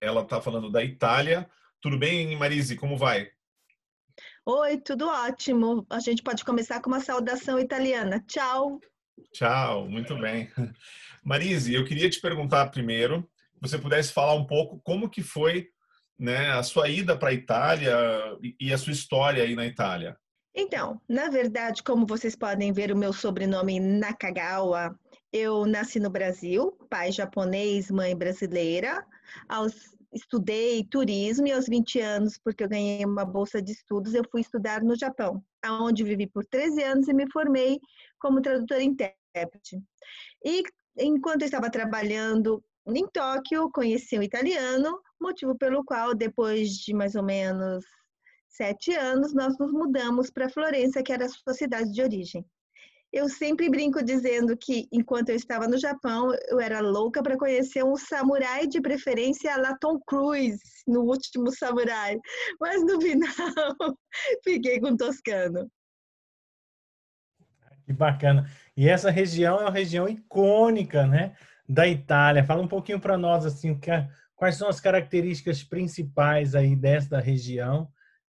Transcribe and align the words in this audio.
ela 0.00 0.22
está 0.22 0.40
falando 0.40 0.70
da 0.70 0.82
Itália. 0.82 1.48
Tudo 1.80 1.98
bem, 1.98 2.36
Marise? 2.36 2.76
Como 2.76 2.96
vai? 2.96 3.30
Oi, 4.44 4.78
tudo 4.78 5.06
ótimo. 5.06 5.86
A 5.90 6.00
gente 6.00 6.22
pode 6.22 6.44
começar 6.44 6.80
com 6.80 6.90
uma 6.90 7.00
saudação 7.00 7.58
italiana. 7.58 8.24
Tchau. 8.26 8.80
Tchau, 9.32 9.88
muito 9.88 10.16
bem. 10.18 10.50
Marise, 11.24 11.74
eu 11.74 11.84
queria 11.84 12.08
te 12.08 12.20
perguntar 12.20 12.70
primeiro, 12.70 13.28
se 13.54 13.60
você 13.60 13.78
pudesse 13.78 14.12
falar 14.12 14.34
um 14.34 14.46
pouco 14.46 14.80
como 14.80 15.10
que 15.10 15.22
foi 15.22 15.68
né, 16.18 16.50
a 16.50 16.62
sua 16.62 16.88
ida 16.88 17.16
para 17.16 17.28
a 17.28 17.34
Itália 17.34 17.94
e 18.58 18.72
a 18.72 18.78
sua 18.78 18.92
história 18.92 19.42
aí 19.42 19.54
na 19.54 19.66
Itália. 19.66 20.16
Então, 20.54 21.00
na 21.08 21.28
verdade, 21.28 21.82
como 21.82 22.06
vocês 22.06 22.34
podem 22.34 22.72
ver, 22.72 22.90
o 22.90 22.96
meu 22.96 23.12
sobrenome 23.12 23.78
Nakagawa, 23.78 24.98
eu 25.32 25.66
nasci 25.66 26.00
no 26.00 26.10
Brasil, 26.10 26.72
pai 26.90 27.12
japonês, 27.12 27.90
mãe 27.90 28.16
brasileira. 28.16 29.04
Aos, 29.48 29.74
estudei 30.12 30.84
turismo 30.84 31.46
e 31.46 31.52
aos 31.52 31.66
20 31.66 32.00
anos, 32.00 32.38
porque 32.38 32.64
eu 32.64 32.68
ganhei 32.68 33.04
uma 33.04 33.24
bolsa 33.24 33.60
de 33.60 33.72
estudos, 33.72 34.14
eu 34.14 34.24
fui 34.30 34.40
estudar 34.40 34.82
no 34.82 34.96
Japão, 34.96 35.42
onde 35.66 36.04
vivi 36.04 36.26
por 36.26 36.44
13 36.46 36.82
anos 36.82 37.08
e 37.08 37.14
me 37.14 37.30
formei 37.30 37.80
como 38.18 38.40
tradutora 38.40 38.82
intérprete. 38.82 39.82
E 40.44 40.62
enquanto 40.98 41.42
eu 41.42 41.46
estava 41.46 41.70
trabalhando 41.70 42.62
em 42.86 43.06
Tóquio, 43.06 43.70
conheci 43.70 44.18
um 44.18 44.22
italiano, 44.22 44.98
motivo 45.20 45.56
pelo 45.56 45.84
qual, 45.84 46.14
depois 46.14 46.70
de 46.70 46.94
mais 46.94 47.14
ou 47.14 47.22
menos 47.22 47.84
sete 48.48 48.94
anos, 48.94 49.34
nós 49.34 49.58
nos 49.58 49.70
mudamos 49.70 50.30
para 50.30 50.48
Florença, 50.48 51.02
que 51.02 51.12
era 51.12 51.26
a 51.26 51.28
sua 51.28 51.52
cidade 51.52 51.92
de 51.92 52.02
origem. 52.02 52.44
Eu 53.10 53.28
sempre 53.28 53.70
brinco 53.70 54.04
dizendo 54.04 54.54
que, 54.56 54.86
enquanto 54.92 55.30
eu 55.30 55.36
estava 55.36 55.66
no 55.66 55.78
Japão, 55.78 56.30
eu 56.48 56.60
era 56.60 56.80
louca 56.80 57.22
para 57.22 57.38
conhecer 57.38 57.82
um 57.82 57.96
samurai, 57.96 58.66
de 58.66 58.82
preferência 58.82 59.54
a 59.54 59.78
Tom 59.78 59.98
Cruise, 60.06 60.60
no 60.86 61.00
último 61.00 61.50
samurai. 61.50 62.18
Mas 62.60 62.84
no 62.84 63.00
final, 63.00 63.28
fiquei 64.44 64.78
com 64.78 64.94
Toscano. 64.94 65.70
Que 67.86 67.94
bacana. 67.94 68.50
E 68.76 68.86
essa 68.86 69.10
região 69.10 69.58
é 69.58 69.62
uma 69.62 69.70
região 69.70 70.06
icônica, 70.06 71.06
né, 71.06 71.34
da 71.66 71.88
Itália. 71.88 72.44
Fala 72.44 72.62
um 72.62 72.68
pouquinho 72.68 73.00
para 73.00 73.16
nós 73.16 73.46
assim, 73.46 73.80
quais 74.36 74.56
são 74.56 74.68
as 74.68 74.80
características 74.80 75.62
principais 75.64 76.54
aí 76.54 76.76
desta 76.76 77.18
região 77.18 77.88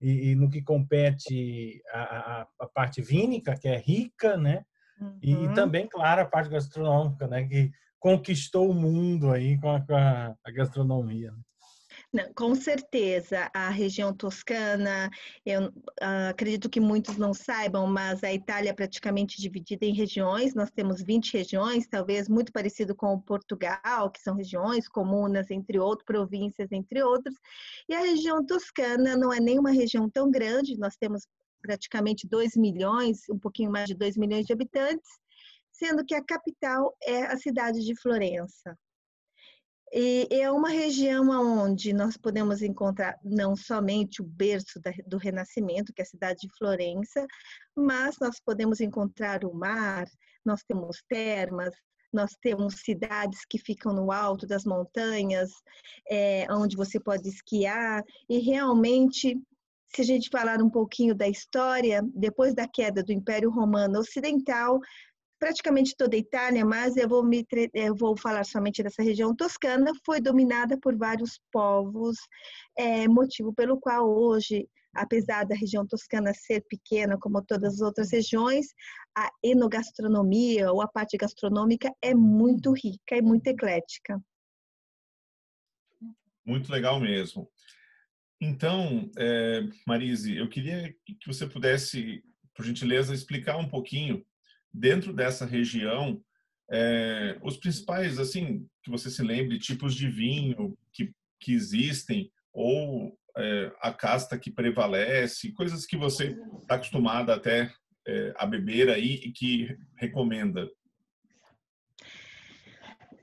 e, 0.03 0.31
e 0.31 0.35
no 0.35 0.49
que 0.49 0.61
compete 0.61 1.81
a, 1.91 2.01
a, 2.01 2.47
a, 2.59 2.67
parte 2.67 3.01
vínica, 3.01 3.55
que 3.55 3.69
é 3.69 3.77
rica, 3.77 4.35
né? 4.35 4.65
Uhum. 4.99 5.17
E, 5.21 5.31
e, 5.31 5.53
também, 5.53 5.87
claro, 5.87 6.21
a 6.21 6.25
parte 6.25 6.49
gastronômica, 6.49 7.25
né? 7.25 7.47
Que 7.47 7.71
conquistou 7.99 8.69
o 8.69 8.73
mundo 8.73 9.31
aí 9.31 9.57
com 9.57 9.71
a, 9.71 9.79
com 9.79 9.95
a 9.95 10.51
gastronomia. 10.53 11.31
Né? 11.31 11.37
Não, 12.13 12.31
com 12.35 12.53
certeza, 12.53 13.49
a 13.55 13.71
região 13.71 14.13
toscana, 14.13 15.09
eu 15.43 15.69
uh, 15.69 16.29
acredito 16.29 16.69
que 16.69 16.79
muitos 16.79 17.17
não 17.17 17.33
saibam, 17.33 17.87
mas 17.87 18.23
a 18.23 18.31
Itália 18.31 18.69
é 18.69 18.73
praticamente 18.73 19.41
dividida 19.41 19.83
em 19.83 19.95
regiões, 19.95 20.53
nós 20.53 20.69
temos 20.69 21.01
20 21.01 21.33
regiões, 21.33 21.87
talvez 21.87 22.29
muito 22.29 22.51
parecido 22.51 22.95
com 22.95 23.19
Portugal, 23.19 24.11
que 24.11 24.21
são 24.21 24.35
regiões, 24.35 24.87
comunas, 24.87 25.49
entre 25.49 25.79
outros, 25.79 26.05
províncias, 26.05 26.71
entre 26.71 27.01
outros, 27.01 27.33
e 27.89 27.95
a 27.95 28.01
região 28.01 28.45
toscana 28.45 29.17
não 29.17 29.33
é 29.33 29.39
nenhuma 29.39 29.71
região 29.71 30.07
tão 30.07 30.29
grande, 30.29 30.77
nós 30.77 30.95
temos 30.95 31.27
praticamente 31.63 32.27
2 32.27 32.55
milhões, 32.55 33.27
um 33.27 33.39
pouquinho 33.39 33.71
mais 33.71 33.87
de 33.87 33.95
2 33.95 34.17
milhões 34.17 34.45
de 34.45 34.53
habitantes, 34.53 35.09
sendo 35.71 36.05
que 36.05 36.13
a 36.13 36.23
capital 36.23 36.95
é 37.01 37.23
a 37.23 37.37
cidade 37.37 37.83
de 37.83 37.99
Florença. 37.99 38.77
E 39.95 40.27
é 40.31 40.49
uma 40.49 40.69
região 40.69 41.29
onde 41.29 41.93
nós 41.93 42.17
podemos 42.17 42.63
encontrar 42.63 43.15
não 43.23 43.55
somente 43.55 44.23
o 44.23 44.25
berço 44.25 44.81
do 45.05 45.19
Renascimento, 45.19 45.93
que 45.93 46.01
é 46.01 46.03
a 46.03 46.07
cidade 46.07 46.39
de 46.41 46.57
Florença, 46.57 47.27
mas 47.75 48.15
nós 48.19 48.39
podemos 48.43 48.81
encontrar 48.81 49.45
o 49.45 49.53
mar, 49.53 50.07
nós 50.43 50.63
temos 50.63 51.03
termas, 51.07 51.75
nós 52.11 52.31
temos 52.41 52.81
cidades 52.83 53.45
que 53.47 53.59
ficam 53.59 53.93
no 53.93 54.11
alto 54.11 54.47
das 54.47 54.65
montanhas, 54.65 55.51
é, 56.09 56.47
onde 56.49 56.75
você 56.75 56.99
pode 56.99 57.29
esquiar, 57.29 58.03
e 58.27 58.39
realmente, 58.39 59.39
se 59.93 60.01
a 60.01 60.05
gente 60.05 60.27
falar 60.31 60.59
um 60.59 60.71
pouquinho 60.71 61.13
da 61.13 61.27
história, 61.27 62.01
depois 62.15 62.55
da 62.55 62.67
queda 62.67 63.03
do 63.03 63.13
Império 63.13 63.51
Romano 63.51 63.99
Ocidental, 63.99 64.79
praticamente 65.43 65.93
toda 65.97 66.15
a 66.15 66.19
Itália, 66.19 66.65
mas 66.65 66.95
eu 66.95 67.05
vou, 67.05 67.21
me, 67.21 67.45
eu 67.73 67.93
vou 67.93 68.15
falar 68.15 68.45
somente 68.45 68.81
dessa 68.81 69.03
região 69.03 69.35
toscana, 69.35 69.91
foi 70.05 70.21
dominada 70.21 70.79
por 70.79 70.95
vários 70.95 71.37
povos, 71.51 72.15
é, 72.77 73.09
motivo 73.09 73.53
pelo 73.53 73.77
qual 73.77 74.09
hoje, 74.09 74.65
apesar 74.95 75.45
da 75.45 75.53
região 75.53 75.85
toscana 75.85 76.33
ser 76.33 76.63
pequena, 76.69 77.17
como 77.19 77.43
todas 77.43 77.73
as 77.73 77.81
outras 77.81 78.09
regiões, 78.13 78.67
a 79.17 79.29
enogastronomia 79.43 80.71
ou 80.71 80.81
a 80.81 80.87
parte 80.87 81.17
gastronômica 81.17 81.93
é 82.01 82.15
muito 82.15 82.71
rica 82.71 83.17
e 83.17 83.21
muito 83.21 83.45
eclética. 83.47 84.17
Muito 86.45 86.71
legal 86.71 87.01
mesmo. 87.01 87.49
Então, 88.39 89.11
é, 89.17 89.59
Marise, 89.85 90.37
eu 90.37 90.47
queria 90.47 90.95
que 91.05 91.27
você 91.27 91.45
pudesse, 91.45 92.23
por 92.55 92.63
gentileza, 92.63 93.13
explicar 93.13 93.57
um 93.57 93.67
pouquinho 93.67 94.25
dentro 94.73 95.13
dessa 95.13 95.45
região, 95.45 96.21
é, 96.71 97.37
os 97.43 97.57
principais, 97.57 98.19
assim, 98.19 98.65
que 98.81 98.89
você 98.89 99.09
se 99.09 99.21
lembre, 99.21 99.59
tipos 99.59 99.93
de 99.93 100.09
vinho 100.09 100.77
que, 100.91 101.11
que 101.39 101.53
existem, 101.53 102.31
ou 102.51 103.17
é, 103.37 103.71
a 103.81 103.93
casta 103.93 104.37
que 104.37 104.51
prevalece, 104.51 105.51
coisas 105.53 105.85
que 105.85 105.97
você 105.97 106.37
está 106.61 106.75
acostumada 106.75 107.35
até 107.35 107.71
é, 108.07 108.33
a 108.37 108.45
beber 108.45 108.89
aí 108.89 109.15
e 109.23 109.31
que 109.31 109.77
recomenda. 109.95 110.67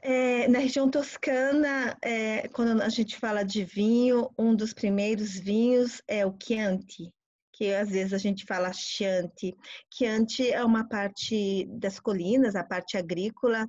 É, 0.03 0.49
na 0.49 0.59
região 0.59 0.91
toscana, 0.91 1.97
é, 2.03 2.49
quando 2.49 2.81
a 2.81 2.89
gente 2.89 3.17
fala 3.17 3.43
de 3.43 3.65
vinho, 3.65 4.31
um 4.39 4.55
dos 4.55 4.73
primeiros 4.73 5.39
vinhos 5.39 6.01
é 6.09 6.25
o 6.25 6.35
Chianti, 6.43 7.13
que 7.61 7.75
às 7.75 7.91
vezes 7.91 8.15
a 8.15 8.19
gente 8.19 8.47
fala 8.47 8.73
Chianti. 8.73 9.55
Chianti 9.93 10.51
é 10.51 10.65
uma 10.65 10.89
parte 10.89 11.67
das 11.67 12.01
colinas, 12.01 12.57
a 12.57 12.65
parte 12.65 12.97
agrícola, 12.97 13.67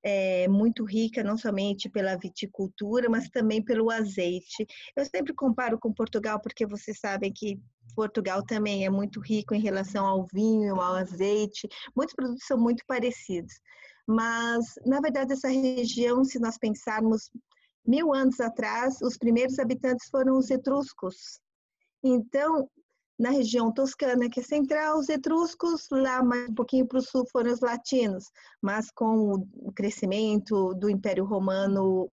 é 0.00 0.46
muito 0.46 0.84
rica 0.84 1.24
não 1.24 1.36
somente 1.36 1.88
pela 1.88 2.16
viticultura, 2.16 3.10
mas 3.10 3.28
também 3.30 3.60
pelo 3.60 3.90
azeite. 3.90 4.64
Eu 4.94 5.04
sempre 5.04 5.34
comparo 5.34 5.76
com 5.76 5.92
Portugal 5.92 6.40
porque 6.40 6.64
vocês 6.64 7.00
sabem 7.00 7.32
que 7.32 7.60
Portugal 7.96 8.44
também 8.46 8.86
é 8.86 8.90
muito 8.90 9.18
rico 9.18 9.56
em 9.56 9.60
relação 9.60 10.06
ao 10.06 10.24
vinho, 10.32 10.80
ao 10.80 10.94
azeite. 10.94 11.68
Muitos 11.96 12.14
produtos 12.14 12.46
são 12.46 12.56
muito 12.56 12.84
parecidos. 12.86 13.54
Mas, 14.06 14.66
na 14.86 15.00
verdade, 15.00 15.32
essa 15.32 15.48
região, 15.48 16.24
se 16.24 16.38
nós 16.38 16.56
pensarmos 16.58 17.28
mil 17.84 18.14
anos 18.14 18.38
atrás, 18.38 19.00
os 19.02 19.18
primeiros 19.18 19.58
habitantes 19.58 20.08
foram 20.10 20.38
os 20.38 20.48
etruscos. 20.48 21.40
Então, 22.04 22.68
na 23.22 23.30
região 23.30 23.72
toscana, 23.72 24.28
que 24.28 24.40
é 24.40 24.42
central, 24.42 24.98
os 24.98 25.08
etruscos, 25.08 25.86
lá 25.92 26.24
mais 26.24 26.50
um 26.50 26.54
pouquinho 26.54 26.88
para 26.88 26.98
o 26.98 27.02
sul 27.02 27.24
foram 27.30 27.52
os 27.52 27.60
latinos, 27.60 28.24
mas 28.60 28.90
com 28.90 29.46
o 29.54 29.72
crescimento 29.72 30.74
do 30.74 30.90
Império 30.90 31.24
Romano, 31.24 32.10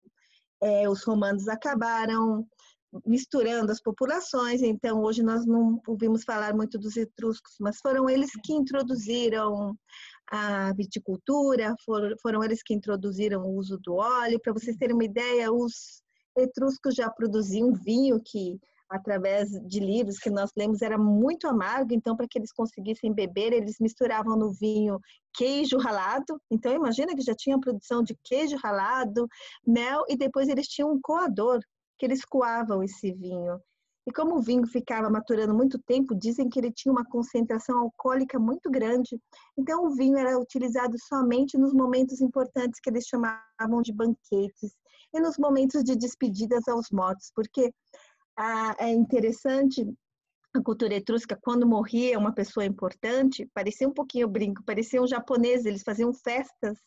é, 0.61 0.89
os 0.89 1.05
romanos 1.05 1.47
acabaram 1.47 2.45
misturando 3.07 3.71
as 3.71 3.81
populações, 3.81 4.63
então 4.63 5.01
hoje 5.01 5.23
nós 5.23 5.47
não 5.47 5.81
ouvimos 5.87 6.25
falar 6.25 6.53
muito 6.57 6.77
dos 6.77 6.97
etruscos, 6.97 7.55
mas 7.61 7.79
foram 7.79 8.11
eles 8.11 8.33
que 8.43 8.53
introduziram 8.53 9.79
a 10.29 10.73
viticultura, 10.73 11.73
foram, 11.85 12.17
foram 12.21 12.43
eles 12.43 12.65
que 12.65 12.75
introduziram 12.75 13.43
o 13.43 13.57
uso 13.57 13.79
do 13.79 13.95
óleo. 13.95 14.41
Para 14.41 14.53
vocês 14.53 14.77
terem 14.77 14.95
uma 14.95 15.05
ideia, 15.05 15.53
os 15.53 16.03
etruscos 16.37 16.97
já 16.97 17.09
produziam 17.09 17.73
vinho 17.73 18.21
que 18.25 18.59
através 18.89 19.51
de 19.51 19.81
livros 19.81 20.19
que 20.19 20.31
nós 20.31 20.51
lemos 20.57 20.83
era 20.83 20.97
muito 20.97 21.47
amargo, 21.49 21.93
então 21.93 22.17
para 22.17 22.27
que 22.29 22.39
eles 22.39 22.53
conseguissem 22.53 23.13
beber, 23.13 23.53
eles 23.53 23.77
misturavam 23.81 24.37
no 24.37 24.53
vinho 24.53 24.99
queijo 25.35 25.79
ralado. 25.79 26.41
Então 26.51 26.73
imagina 26.73 27.15
que 27.15 27.23
já 27.23 27.35
tinha 27.35 27.59
produção 27.59 28.03
de 28.03 28.17
queijo 28.25 28.57
ralado, 28.57 29.29
mel 29.67 30.05
e 30.09 30.17
depois 30.17 30.49
eles 30.49 30.67
tinham 30.69 30.93
um 30.93 31.01
coador 31.01 31.61
que 31.99 32.07
eles 32.07 32.25
coavam 32.25 32.83
esse 32.83 33.13
vinho. 33.13 33.61
E 34.09 34.13
como 34.13 34.37
o 34.37 34.41
vinho 34.41 34.65
ficava 34.69 35.11
maturando 35.11 35.53
muito 35.53 35.81
tempo, 35.81 36.15
dizem 36.15 36.49
que 36.49 36.61
ele 36.61 36.71
tinha 36.71 36.93
uma 36.93 37.05
concentração 37.05 37.79
alcoólica 37.79 38.39
muito 38.39 38.71
grande. 38.71 39.21
Então, 39.59 39.85
o 39.85 39.97
vinho 39.97 40.17
era 40.17 40.39
utilizado 40.39 40.95
somente 41.09 41.59
nos 41.59 41.73
momentos 41.73 42.21
importantes 42.21 42.79
que 42.79 42.89
eles 42.89 43.05
chamavam 43.05 43.83
de 43.83 43.93
banquetes 43.93 44.77
e 45.13 45.21
nos 45.21 45.37
momentos 45.37 45.83
de 45.83 45.97
despedidas 45.97 46.69
aos 46.69 46.89
mortos, 46.91 47.33
porque 47.35 47.73
ah, 48.37 48.75
é 48.79 48.91
interessante 48.91 49.87
a 50.57 50.63
cultura 50.63 50.95
etrusca, 50.95 51.39
quando 51.41 51.67
morria 51.67 52.19
uma 52.19 52.33
pessoa 52.33 52.65
importante, 52.65 53.49
parecia 53.53 53.89
um 53.89 53.93
pouquinho 53.93 54.27
brinco, 54.29 54.65
pareciam 54.65 55.07
japoneses, 55.07 55.67
eles 55.67 55.83
faziam 55.83 56.13
festas. 56.13 56.79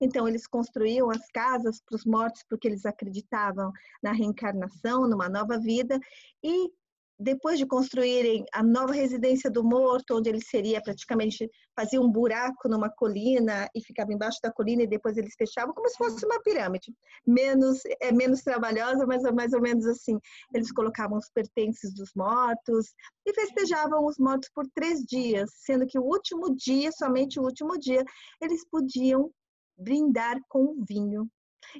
Então, 0.00 0.26
eles 0.26 0.46
construíam 0.46 1.10
as 1.10 1.30
casas 1.30 1.80
para 1.84 1.96
os 1.96 2.04
mortos, 2.04 2.42
porque 2.48 2.66
eles 2.66 2.86
acreditavam 2.86 3.70
na 4.02 4.12
reencarnação, 4.12 5.06
numa 5.08 5.28
nova 5.28 5.58
vida, 5.58 6.00
e 6.42 6.70
depois 7.18 7.58
de 7.58 7.66
construírem 7.66 8.44
a 8.52 8.62
nova 8.62 8.92
residência 8.92 9.50
do 9.50 9.64
morto, 9.64 10.16
onde 10.16 10.28
ele 10.28 10.40
seria 10.40 10.80
praticamente 10.80 11.50
fazia 11.74 12.00
um 12.00 12.10
buraco 12.10 12.68
numa 12.68 12.88
colina 12.88 13.68
e 13.74 13.82
ficava 13.82 14.12
embaixo 14.12 14.38
da 14.42 14.52
colina 14.52 14.82
e 14.82 14.86
depois 14.86 15.16
eles 15.16 15.34
fechavam 15.36 15.74
como 15.74 15.88
se 15.88 15.96
fosse 15.96 16.24
uma 16.24 16.40
pirâmide, 16.42 16.92
menos 17.26 17.80
é 18.00 18.12
menos 18.12 18.42
trabalhosa, 18.42 19.04
mas 19.06 19.24
é 19.24 19.32
mais 19.32 19.52
ou 19.52 19.60
menos 19.60 19.86
assim. 19.86 20.18
Eles 20.54 20.70
colocavam 20.70 21.18
os 21.18 21.28
pertences 21.30 21.92
dos 21.92 22.10
mortos 22.14 22.86
e 23.26 23.34
festejavam 23.34 24.06
os 24.06 24.18
mortos 24.18 24.50
por 24.54 24.66
três 24.74 25.00
dias, 25.00 25.50
sendo 25.56 25.86
que 25.86 25.98
o 25.98 26.04
último 26.04 26.54
dia, 26.54 26.90
somente 26.92 27.40
o 27.40 27.42
último 27.42 27.78
dia, 27.78 28.04
eles 28.40 28.64
podiam 28.68 29.30
brindar 29.76 30.38
com 30.48 30.84
vinho. 30.88 31.28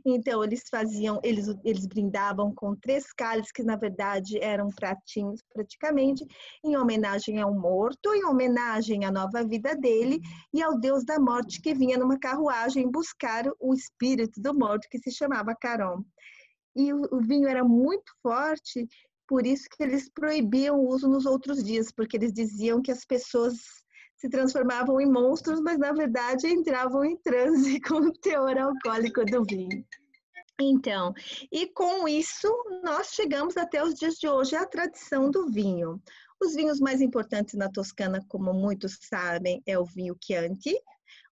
Então, 0.05 0.43
eles 0.43 0.69
faziam, 0.70 1.20
eles, 1.23 1.49
eles 1.64 1.87
brindavam 1.87 2.55
com 2.55 2.75
três 2.75 3.12
cálices, 3.12 3.52
que 3.52 3.62
na 3.62 3.76
verdade 3.76 4.38
eram 4.38 4.69
pratinhos, 4.69 5.40
praticamente, 5.52 6.25
em 6.64 6.76
homenagem 6.76 7.40
ao 7.40 7.55
morto, 7.55 8.14
em 8.14 8.25
homenagem 8.25 9.05
à 9.05 9.11
nova 9.11 9.44
vida 9.44 9.75
dele 9.75 10.20
e 10.52 10.62
ao 10.62 10.79
deus 10.79 11.05
da 11.05 11.19
morte 11.19 11.61
que 11.61 11.75
vinha 11.75 11.99
numa 11.99 12.19
carruagem 12.19 12.90
buscar 12.90 13.44
o 13.58 13.75
espírito 13.75 14.40
do 14.40 14.55
morto, 14.55 14.88
que 14.90 14.99
se 14.99 15.11
chamava 15.11 15.55
Caron. 15.55 16.05
E 16.76 16.93
o, 16.93 17.02
o 17.12 17.20
vinho 17.20 17.49
era 17.49 17.64
muito 17.64 18.12
forte, 18.23 18.87
por 19.26 19.46
isso 19.46 19.69
que 19.70 19.82
eles 19.82 20.08
proibiam 20.08 20.79
o 20.79 20.88
uso 20.88 21.08
nos 21.08 21.26
outros 21.26 21.62
dias, 21.62 21.93
porque 21.93 22.17
eles 22.17 22.32
diziam 22.32 22.81
que 22.81 22.90
as 22.90 23.05
pessoas 23.05 23.56
se 24.19 24.29
transformavam 24.29 25.00
em 25.00 25.06
monstros, 25.06 25.61
mas 25.61 25.79
na 25.79 25.93
verdade 25.93 26.49
entravam 26.49 27.05
em 27.05 27.17
transe 27.17 27.81
com 27.81 27.94
o 27.94 28.12
teor 28.12 28.59
alcoólico 28.59 29.25
do 29.25 29.44
vinho. 29.44 29.85
Então, 30.61 31.15
e 31.53 31.69
com 31.69 32.09
isso 32.09 32.49
nós 32.82 33.12
chegamos 33.12 33.56
até 33.56 33.82
os 33.82 33.94
dias 33.94 34.17
de 34.17 34.29
hoje 34.29 34.56
a 34.56 34.67
tradição 34.67 35.31
do 35.31 35.49
vinho. 35.49 36.03
Os 36.43 36.55
vinhos 36.55 36.81
mais 36.81 37.00
importantes 37.00 37.55
na 37.55 37.70
Toscana, 37.70 38.20
como 38.29 38.53
muitos 38.53 38.99
sabem, 39.03 39.62
é 39.65 39.79
o 39.79 39.85
vinho 39.85 40.17
Chianti, 40.21 40.76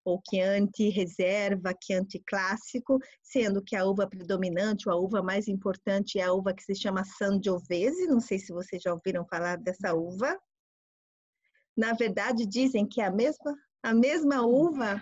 ou 0.05 0.21
Chianti 0.29 0.87
Reserva, 0.87 1.75
Chianti 1.83 2.23
Clássico, 2.25 2.99
sendo 3.21 3.61
que 3.61 3.75
a 3.75 3.83
uva 3.85 4.07
predominante, 4.07 4.87
ou 4.87 4.95
a 4.95 4.99
uva 4.99 5.21
mais 5.21 5.49
importante 5.49 6.19
é 6.19 6.23
a 6.23 6.31
uva 6.31 6.53
que 6.53 6.63
se 6.63 6.75
chama 6.75 7.03
Sangiovese, 7.03 8.07
não 8.07 8.21
sei 8.21 8.39
se 8.39 8.53
vocês 8.53 8.81
já 8.81 8.93
ouviram 8.93 9.25
falar 9.25 9.57
dessa 9.57 9.93
uva 9.93 10.39
na 11.77 11.93
verdade, 11.93 12.45
dizem 12.45 12.85
que 12.87 12.99
é 12.99 13.05
a 13.05 13.11
mesma, 13.11 13.55
a 13.83 13.93
mesma 13.93 14.41
uva 14.41 14.99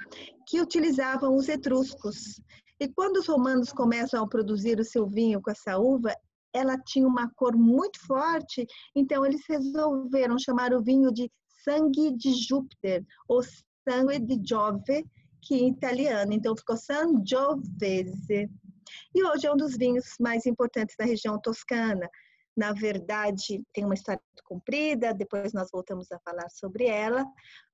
que 0.47 0.59
utilizavam 0.59 1.35
os 1.35 1.47
etruscos. 1.47 2.41
E 2.79 2.89
quando 2.89 3.17
os 3.17 3.27
romanos 3.27 3.71
começam 3.71 4.21
a 4.21 4.27
produzir 4.27 4.79
o 4.79 4.83
seu 4.83 5.07
vinho 5.07 5.41
com 5.41 5.49
essa 5.49 5.77
uva, 5.77 6.13
ela 6.53 6.77
tinha 6.77 7.07
uma 7.07 7.29
cor 7.35 7.55
muito 7.55 8.05
forte, 8.05 8.65
então 8.95 9.25
eles 9.25 9.41
resolveram 9.47 10.37
chamar 10.37 10.73
o 10.73 10.83
vinho 10.83 11.11
de 11.11 11.31
sangue 11.63 12.15
de 12.15 12.33
Júpiter, 12.33 13.03
ou 13.27 13.41
sangue 13.87 14.19
de 14.19 14.39
Giove, 14.45 15.05
que 15.41 15.55
em 15.55 15.69
italiano, 15.69 16.33
então 16.33 16.55
ficou 16.55 16.77
Sangiovese. 16.77 18.49
E 19.13 19.23
hoje 19.23 19.47
é 19.47 19.51
um 19.51 19.57
dos 19.57 19.77
vinhos 19.77 20.05
mais 20.19 20.45
importantes 20.45 20.95
da 20.97 21.05
região 21.05 21.39
toscana 21.39 22.09
na 22.55 22.71
verdade, 22.71 23.61
tem 23.73 23.83
uma 23.83 23.93
história 23.93 24.21
comprida, 24.43 25.13
depois 25.13 25.53
nós 25.53 25.69
voltamos 25.71 26.11
a 26.11 26.19
falar 26.19 26.49
sobre 26.49 26.85
ela, 26.85 27.25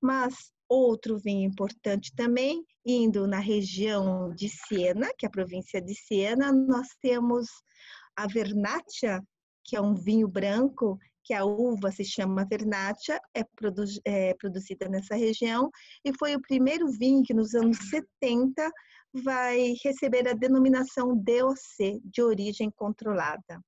mas 0.01 0.33
outro 0.67 1.17
vinho 1.17 1.47
importante 1.47 2.13
também, 2.15 2.65
indo 2.85 3.27
na 3.27 3.39
região 3.39 4.33
de 4.33 4.49
Siena, 4.49 5.11
que 5.17 5.25
é 5.25 5.27
a 5.27 5.31
província 5.31 5.81
de 5.81 5.93
Siena, 5.93 6.51
nós 6.51 6.87
temos 7.01 7.47
a 8.15 8.25
Vernaccia, 8.25 9.21
que 9.63 9.75
é 9.75 9.81
um 9.81 9.93
vinho 9.93 10.27
branco, 10.27 10.97
que 11.23 11.33
a 11.33 11.45
uva 11.45 11.91
se 11.91 12.03
chama 12.03 12.47
Vernaccia, 12.49 13.19
é, 13.33 13.43
produ 13.43 13.83
é 14.03 14.33
produzida 14.33 14.89
nessa 14.89 15.15
região, 15.15 15.69
e 16.03 16.11
foi 16.17 16.35
o 16.35 16.41
primeiro 16.41 16.87
vinho 16.87 17.23
que 17.23 17.33
nos 17.33 17.53
anos 17.53 17.77
70 17.89 18.71
vai 19.13 19.75
receber 19.83 20.27
a 20.27 20.33
denominação 20.33 21.15
DOC, 21.15 22.01
de 22.03 22.21
origem 22.21 22.71
controlada. 22.71 23.61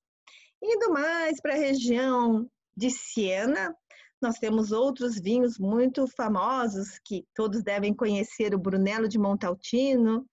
Indo 0.64 0.94
mais 0.94 1.42
para 1.42 1.56
a 1.56 1.58
região 1.58 2.50
de 2.76 2.90
Siena, 2.90 3.76
nós 4.22 4.40
temos 4.40 4.72
outros 4.72 5.20
vinhos 5.20 5.60
muito 5.60 6.08
famosos 6.08 6.98
que 7.04 7.28
todos 7.36 7.62
devem 7.62 7.94
conhecer, 7.94 8.56
o 8.56 8.60
Brunello 8.60 9.10
de 9.10 9.20
Montaltino. 9.20 10.26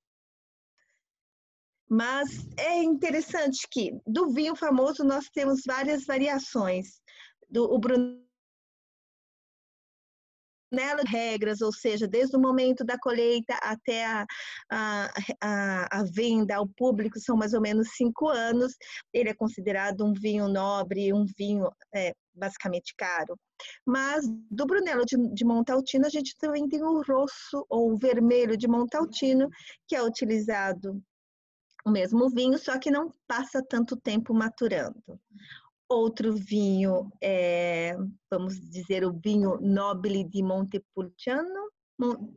Mas 1.88 2.46
é 2.56 2.80
interessante 2.80 3.66
que 3.68 3.90
do 4.06 4.32
vinho 4.32 4.54
famoso 4.54 5.02
nós 5.02 5.28
temos 5.28 5.62
várias 5.66 6.04
variações. 6.04 7.02
Do, 7.50 7.64
o 7.64 7.80
Brunello 7.80 8.29
nela 10.70 11.02
regras, 11.06 11.60
ou 11.60 11.72
seja, 11.72 12.06
desde 12.06 12.36
o 12.36 12.40
momento 12.40 12.84
da 12.84 12.98
colheita 12.98 13.54
até 13.62 14.06
a, 14.06 14.26
a, 14.70 15.10
a, 15.40 16.00
a, 16.00 16.04
venda 16.04 16.56
ao 16.56 16.66
público, 16.66 17.18
são 17.18 17.36
mais 17.36 17.52
ou 17.52 17.60
menos 17.60 17.88
cinco 17.96 18.28
anos. 18.28 18.74
Ele 19.12 19.28
é 19.28 19.34
considerado 19.34 20.04
um 20.04 20.12
vinho 20.12 20.48
nobre, 20.48 21.12
um 21.12 21.24
vinho 21.36 21.68
é, 21.94 22.14
basicamente 22.34 22.94
caro. 22.96 23.38
Mas 23.86 24.24
do 24.50 24.66
Brunello 24.66 25.04
de, 25.04 25.16
de 25.34 25.44
Montaltino, 25.44 26.06
a 26.06 26.10
gente 26.10 26.36
também 26.38 26.68
tem 26.68 26.82
o 26.82 27.02
rosso 27.02 27.66
ou 27.68 27.92
o 27.92 27.98
vermelho 27.98 28.56
de 28.56 28.68
Montaltino, 28.68 29.48
que 29.86 29.96
é 29.96 30.02
utilizado 30.02 31.02
o 31.84 31.90
mesmo 31.90 32.28
vinho, 32.28 32.58
só 32.58 32.78
que 32.78 32.90
não 32.90 33.12
passa 33.26 33.62
tanto 33.62 33.96
tempo 33.96 34.34
maturando. 34.34 35.02
Outro 35.92 36.32
vinho 36.36 37.10
é, 37.20 37.96
vamos 38.30 38.60
dizer, 38.70 39.04
o 39.04 39.12
vinho 39.12 39.58
Nobile 39.60 40.22
de 40.22 40.40
Montepulciano. 40.40 41.68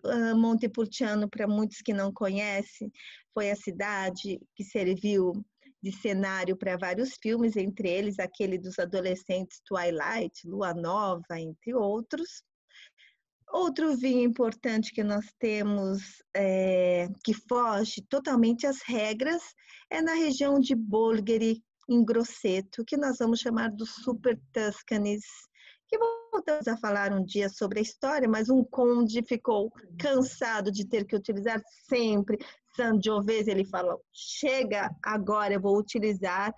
Ah, 0.06 0.34
Montepulciano, 0.36 1.30
para 1.30 1.48
muitos 1.48 1.78
que 1.82 1.94
não 1.94 2.12
conhecem, 2.12 2.92
foi 3.32 3.52
a 3.52 3.56
cidade 3.56 4.42
que 4.56 4.64
serviu 4.64 5.34
de 5.84 5.92
cenário 5.92 6.58
para 6.58 6.78
vários 6.78 7.14
filmes, 7.22 7.56
entre 7.56 7.90
eles 7.90 8.18
aquele 8.18 8.58
dos 8.58 8.80
adolescentes 8.80 9.62
Twilight, 9.66 10.48
Lua 10.48 10.74
Nova, 10.74 11.40
entre 11.40 11.76
outros. 11.76 12.42
Outro 13.52 13.96
vinho 13.96 14.24
importante 14.24 14.92
que 14.92 15.04
nós 15.04 15.28
temos, 15.38 16.02
é, 16.36 17.08
que 17.24 17.36
foge 17.48 18.02
totalmente 18.10 18.66
às 18.66 18.82
regras, 18.82 19.44
é 19.92 20.02
na 20.02 20.14
região 20.14 20.60
de 20.60 20.74
Bolgheri, 20.74 21.62
em 21.90 22.04
Grosseto, 22.04 22.84
que 22.86 22.98
nós 22.98 23.18
vamos 23.20 23.40
chamar 23.40 23.72
do 23.72 23.86
Super 23.86 24.40
Tuscanis, 24.52 25.26
que 25.88 25.98
voltamos 26.32 26.68
a 26.68 26.78
falar 26.78 27.12
um 27.12 27.24
dia 27.24 27.50
sobre 27.50 27.80
a 27.80 27.82
história, 27.82 28.28
mas 28.28 28.50
um 28.50 28.64
conde 28.64 29.22
ficou 29.24 29.72
cansado 30.00 30.72
de 30.72 30.88
ter 30.88 31.06
que 31.06 31.16
utilizar 31.16 31.62
sempre 31.88 32.38
Sangiovese, 32.76 33.52
ele 33.52 33.66
falou, 33.66 34.02
chega 34.12 34.90
agora, 35.04 35.54
eu 35.54 35.62
vou 35.62 35.78
utilizar 35.78 36.54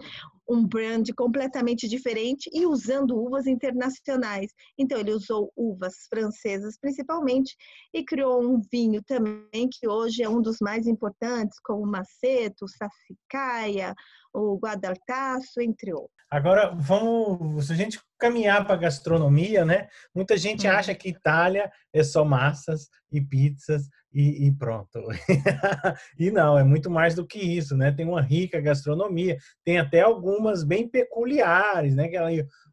um 0.47 0.65
brand 0.65 1.09
completamente 1.17 1.87
diferente 1.87 2.49
e 2.53 2.65
usando 2.65 3.17
uvas 3.17 3.47
internacionais. 3.47 4.51
Então, 4.77 4.99
ele 4.99 5.11
usou 5.11 5.51
uvas 5.55 6.05
francesas 6.07 6.77
principalmente 6.79 7.55
e 7.93 8.03
criou 8.03 8.43
um 8.43 8.61
vinho 8.71 9.03
também 9.03 9.67
que 9.71 9.87
hoje 9.87 10.23
é 10.23 10.29
um 10.29 10.41
dos 10.41 10.57
mais 10.61 10.85
importantes, 10.85 11.59
como 11.59 11.83
o 11.83 11.87
Maceto, 11.87 12.65
o 12.65 12.69
Sassicaia, 12.69 13.93
o 14.35 14.57
Guadaltaço, 14.57 15.61
entre 15.61 15.93
outros. 15.93 16.15
Agora, 16.29 16.75
vamos, 16.75 17.67
se 17.67 17.73
a 17.73 17.75
gente 17.75 17.99
caminhar 18.19 18.65
para 18.65 18.75
a 18.75 18.79
gastronomia, 18.79 19.63
né? 19.63 19.87
Muita 20.13 20.35
gente 20.35 20.67
hum. 20.67 20.71
acha 20.71 20.93
que 20.93 21.09
Itália 21.09 21.71
é 21.93 22.03
só 22.03 22.25
massas 22.25 22.89
e 23.11 23.21
pizzas 23.21 23.87
e, 24.11 24.47
e 24.47 24.51
pronto. 24.51 24.99
e 26.17 26.31
não, 26.31 26.57
é 26.57 26.63
muito 26.63 26.89
mais 26.89 27.13
do 27.15 27.25
que 27.25 27.39
isso, 27.39 27.77
né? 27.77 27.91
Tem 27.91 28.05
uma 28.05 28.21
rica 28.21 28.59
gastronomia, 28.59 29.37
tem 29.63 29.77
até 29.77 30.01
algumas 30.01 30.63
bem 30.63 30.89
peculiares, 30.89 31.95
né? 31.95 32.07
Que 32.07 32.17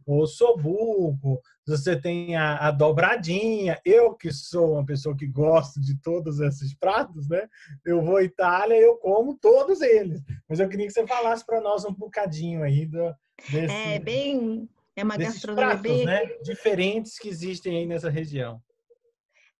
o 0.07 0.27
sobuco, 0.27 1.41
você 1.67 1.97
tem 2.01 2.37
a, 2.37 2.69
a, 2.69 2.71
dobradinha. 2.71 3.81
Eu 3.85 4.15
que 4.15 4.33
sou 4.33 4.75
uma 4.75 4.85
pessoa 4.85 5.17
que 5.17 5.27
gosto 5.27 5.81
de 5.81 5.97
todos 6.01 6.41
esses 6.41 6.75
pratos, 6.75 7.29
né? 7.29 7.49
Eu 7.85 8.03
vou 8.03 8.17
à 8.17 8.23
Itália 8.23 8.77
e 8.77 8.83
eu 8.83 8.97
como 8.97 9.37
todos 9.39 9.81
eles. 9.81 10.21
Mas 10.49 10.61
eu 10.61 10.69
queria 10.69 10.87
que 10.87 10.93
você 10.93 11.07
falasse 11.07 11.45
para 11.45 11.61
nós 11.61 11.85
um 11.85 11.93
bocadinho 11.93 12.63
aí 12.63 12.87
do, 12.87 13.15
desse, 13.51 13.75
é 13.75 13.99
bem 13.99 14.69
é 14.95 15.03
uma 15.03 15.17
gastronomia 15.17 15.67
pratos, 15.69 15.83
bem 15.83 16.05
né? 16.05 16.27
diferentes 16.43 17.19
que 17.19 17.29
existem 17.29 17.79
aí 17.79 17.87
nessa 17.87 18.11
região. 18.11 18.63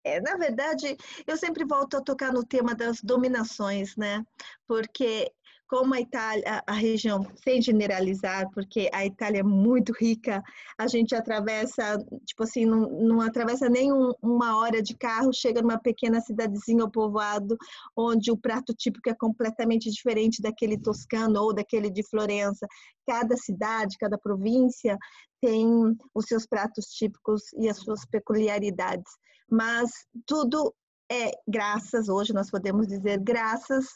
É, 0.05 0.21
na 0.21 0.37
verdade, 0.37 0.97
eu 1.27 1.37
sempre 1.37 1.65
volto 1.65 1.97
a 1.97 2.03
tocar 2.03 2.33
no 2.33 2.45
tema 2.45 2.75
das 2.75 3.01
dominações, 3.01 3.97
né? 3.97 4.25
Porque 4.67 5.33
como 5.73 5.95
a 5.95 6.01
Itália, 6.03 6.63
a 6.67 6.73
região, 6.75 7.27
sem 7.43 7.63
generalizar, 7.63 8.47
porque 8.53 8.91
a 8.93 9.07
Itália 9.07 9.41
é 9.41 9.43
muito 9.43 9.91
rica, 9.99 10.43
a 10.79 10.87
gente 10.87 11.15
atravessa, 11.15 11.97
tipo 12.27 12.43
assim, 12.43 12.67
não, 12.67 12.91
não 12.91 13.23
atravessa 13.23 13.71
nem 13.71 13.91
um, 13.91 14.13
uma 14.21 14.59
hora 14.59 14.83
de 14.83 14.95
carro, 14.95 15.33
chega 15.33 15.63
numa 15.63 15.81
pequena 15.81 16.21
cidadezinha 16.21 16.85
ou 16.85 16.91
povoado, 16.91 17.57
onde 17.97 18.31
o 18.31 18.37
prato 18.37 18.75
típico 18.75 19.09
é 19.09 19.15
completamente 19.15 19.91
diferente 19.91 20.43
daquele 20.43 20.79
toscano 20.79 21.41
ou 21.41 21.55
daquele 21.55 21.89
de 21.89 22.07
Florença. 22.07 22.67
Cada 23.07 23.35
cidade, 23.39 23.97
cada 23.99 24.19
província 24.19 24.99
tem 25.41 25.67
os 26.15 26.27
seus 26.27 26.47
pratos 26.47 26.85
típicos 26.89 27.45
e 27.59 27.67
as 27.71 27.79
suas 27.79 28.05
peculiaridades, 28.05 29.11
mas 29.51 29.91
tudo 30.27 30.75
é 31.11 31.31
graças, 31.49 32.11
hoje 32.11 32.35
nós 32.35 32.51
podemos 32.51 32.87
dizer 32.87 33.19
graças 33.21 33.87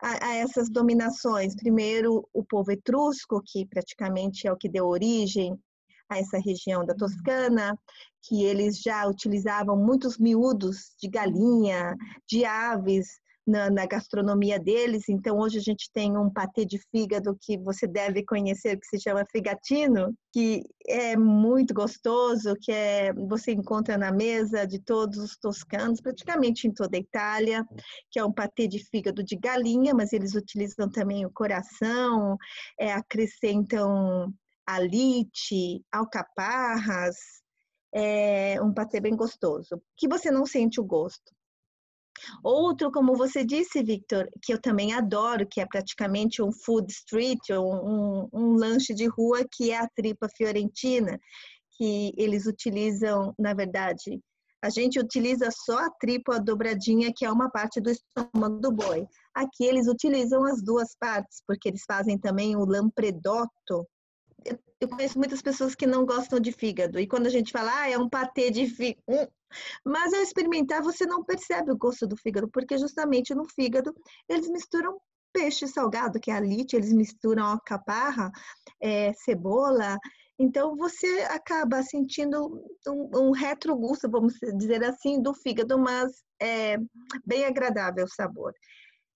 a, 0.00 0.28
a, 0.28 0.34
essas 0.34 0.68
dominações. 0.70 1.54
Primeiro, 1.54 2.28
o 2.32 2.44
povo 2.44 2.72
etrusco, 2.72 3.42
que 3.44 3.66
praticamente 3.66 4.46
é 4.46 4.52
o 4.52 4.56
que 4.56 4.68
deu 4.68 4.86
origem 4.86 5.58
a 6.08 6.18
essa 6.18 6.38
região 6.38 6.84
da 6.84 6.94
Toscana, 6.94 7.78
que 8.22 8.44
eles 8.44 8.80
já 8.80 9.06
utilizavam 9.06 9.76
muitos 9.76 10.18
miúdos 10.18 10.94
de 11.00 11.08
galinha, 11.08 11.96
de 12.28 12.44
aves, 12.44 13.20
na, 13.46 13.70
na, 13.70 13.86
gastronomia 13.86 14.58
deles. 14.58 15.08
Então, 15.08 15.38
hoje 15.38 15.58
a 15.58 15.62
gente 15.62 15.90
tem 15.92 16.16
um 16.16 16.28
patê 16.28 16.64
de 16.64 16.78
fígado 16.90 17.36
que 17.40 17.56
você 17.58 17.86
deve 17.86 18.24
conhecer, 18.24 18.78
que 18.78 18.86
se 18.86 19.00
chama 19.00 19.24
figatino, 19.30 20.14
que 20.32 20.64
é 20.86 21.16
muito 21.16 21.72
gostoso, 21.72 22.56
que 22.60 22.72
é, 22.72 23.12
você 23.12 23.52
encontra 23.52 23.96
na 23.96 24.10
mesa 24.10 24.66
de 24.66 24.80
todos 24.80 25.18
os 25.18 25.36
toscanos, 25.36 26.00
praticamente 26.00 26.66
em 26.66 26.72
toda 26.72 26.96
a 26.96 27.00
Itália, 27.00 27.64
que 28.10 28.18
é 28.18 28.24
um 28.24 28.32
patê 28.32 28.66
de 28.66 28.84
fígado 28.90 29.22
de 29.22 29.36
galinha, 29.36 29.94
mas 29.94 30.12
eles 30.12 30.34
utilizam 30.34 30.90
também 30.90 31.24
o 31.24 31.30
coração, 31.30 32.36
é, 32.78 32.92
acrescentam 32.92 34.32
alite, 34.66 35.84
alcaparras, 35.92 37.16
é 37.94 38.60
um 38.60 38.74
patê 38.74 39.00
bem 39.00 39.14
gostoso, 39.14 39.80
que 39.96 40.08
você 40.08 40.30
não 40.30 40.44
sente 40.44 40.80
o 40.80 40.84
gosto. 40.84 41.32
Outro, 42.42 42.90
como 42.90 43.16
você 43.16 43.44
disse, 43.44 43.82
Victor, 43.82 44.28
que 44.42 44.52
eu 44.52 44.60
também 44.60 44.92
adoro, 44.92 45.46
que 45.46 45.60
é 45.60 45.66
praticamente 45.66 46.42
um 46.42 46.52
food 46.52 46.90
street, 46.92 47.50
um, 47.50 47.56
um, 47.56 48.28
um 48.32 48.56
lanche 48.56 48.94
de 48.94 49.06
rua, 49.06 49.44
que 49.50 49.70
é 49.70 49.78
a 49.78 49.88
tripa 49.88 50.28
fiorentina, 50.36 51.18
que 51.76 52.12
eles 52.16 52.46
utilizam, 52.46 53.34
na 53.38 53.54
verdade, 53.54 54.20
a 54.62 54.70
gente 54.70 54.98
utiliza 54.98 55.48
só 55.52 55.78
a 55.78 55.90
tripa 55.90 56.40
dobradinha, 56.40 57.12
que 57.14 57.24
é 57.24 57.30
uma 57.30 57.50
parte 57.50 57.80
do 57.80 57.90
estômago 57.90 58.58
do 58.58 58.72
boi. 58.72 59.06
Aqui 59.34 59.64
eles 59.64 59.86
utilizam 59.86 60.44
as 60.44 60.62
duas 60.62 60.96
partes, 60.98 61.42
porque 61.46 61.68
eles 61.68 61.84
fazem 61.86 62.18
também 62.18 62.56
o 62.56 62.64
lampredotto. 62.64 63.86
Eu 64.80 64.88
conheço 64.88 65.18
muitas 65.18 65.40
pessoas 65.40 65.74
que 65.74 65.86
não 65.86 66.04
gostam 66.04 66.38
de 66.38 66.52
fígado. 66.52 67.00
E 67.00 67.06
quando 67.06 67.26
a 67.26 67.30
gente 67.30 67.50
fala, 67.50 67.72
ah, 67.80 67.90
é 67.90 67.96
um 67.96 68.08
patê 68.08 68.50
de 68.50 68.66
fígado, 68.66 69.02
hum, 69.08 69.26
mas 69.84 70.12
ao 70.12 70.20
experimentar, 70.20 70.82
você 70.82 71.06
não 71.06 71.24
percebe 71.24 71.72
o 71.72 71.76
gosto 71.76 72.06
do 72.06 72.16
fígado, 72.16 72.48
porque 72.48 72.76
justamente 72.76 73.34
no 73.34 73.48
fígado 73.48 73.94
eles 74.28 74.48
misturam 74.50 75.00
peixe 75.32 75.66
salgado, 75.66 76.20
que 76.20 76.30
é 76.30 76.34
a 76.34 76.40
lite, 76.40 76.76
eles 76.76 76.92
misturam 76.92 77.44
alcaparra, 77.44 78.30
é, 78.80 79.12
cebola. 79.14 79.98
Então 80.38 80.76
você 80.76 81.06
acaba 81.30 81.82
sentindo 81.82 82.62
um, 82.86 83.28
um 83.28 83.30
retrogusto, 83.30 84.10
vamos 84.10 84.34
dizer 84.56 84.84
assim, 84.84 85.20
do 85.22 85.32
fígado, 85.34 85.78
mas 85.78 86.12
é 86.40 86.76
bem 87.24 87.44
agradável 87.44 88.04
o 88.04 88.14
sabor. 88.14 88.52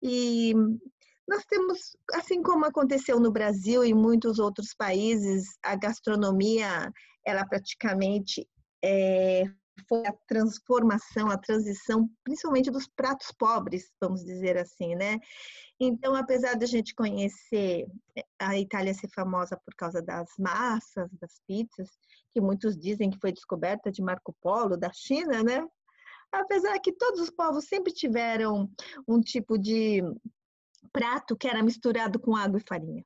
E 0.01 0.53
nós 1.27 1.43
temos, 1.45 1.97
assim 2.13 2.41
como 2.41 2.65
aconteceu 2.65 3.19
no 3.19 3.31
Brasil 3.31 3.83
e 3.83 3.93
muitos 3.93 4.39
outros 4.39 4.73
países, 4.73 5.57
a 5.61 5.75
gastronomia, 5.75 6.91
ela 7.25 7.45
praticamente 7.45 8.47
é, 8.83 9.43
foi 9.87 10.05
a 10.07 10.13
transformação, 10.27 11.29
a 11.29 11.37
transição, 11.37 12.09
principalmente 12.23 12.71
dos 12.71 12.87
pratos 12.87 13.31
pobres, 13.31 13.91
vamos 13.99 14.23
dizer 14.23 14.57
assim, 14.57 14.95
né? 14.95 15.17
Então, 15.79 16.15
apesar 16.15 16.55
de 16.55 16.63
a 16.63 16.67
gente 16.67 16.95
conhecer 16.95 17.85
eh, 18.17 18.23
a 18.39 18.57
Itália 18.57 18.93
ser 18.93 19.09
famosa 19.09 19.59
por 19.63 19.75
causa 19.75 20.01
das 20.01 20.29
massas, 20.39 21.09
das 21.19 21.39
pizzas, 21.47 21.89
que 22.31 22.41
muitos 22.41 22.77
dizem 22.77 23.09
que 23.09 23.19
foi 23.19 23.31
descoberta 23.31 23.91
de 23.91 24.01
Marco 24.01 24.35
Polo, 24.41 24.77
da 24.77 24.91
China, 24.93 25.43
né? 25.43 25.63
Apesar 26.31 26.79
que 26.79 26.91
todos 26.91 27.21
os 27.21 27.29
povos 27.29 27.65
sempre 27.65 27.93
tiveram 27.93 28.69
um 29.07 29.21
tipo 29.21 29.57
de 29.57 30.01
prato 30.91 31.35
que 31.35 31.47
era 31.47 31.63
misturado 31.63 32.19
com 32.19 32.35
água 32.35 32.59
e 32.59 32.67
farinha. 32.67 33.03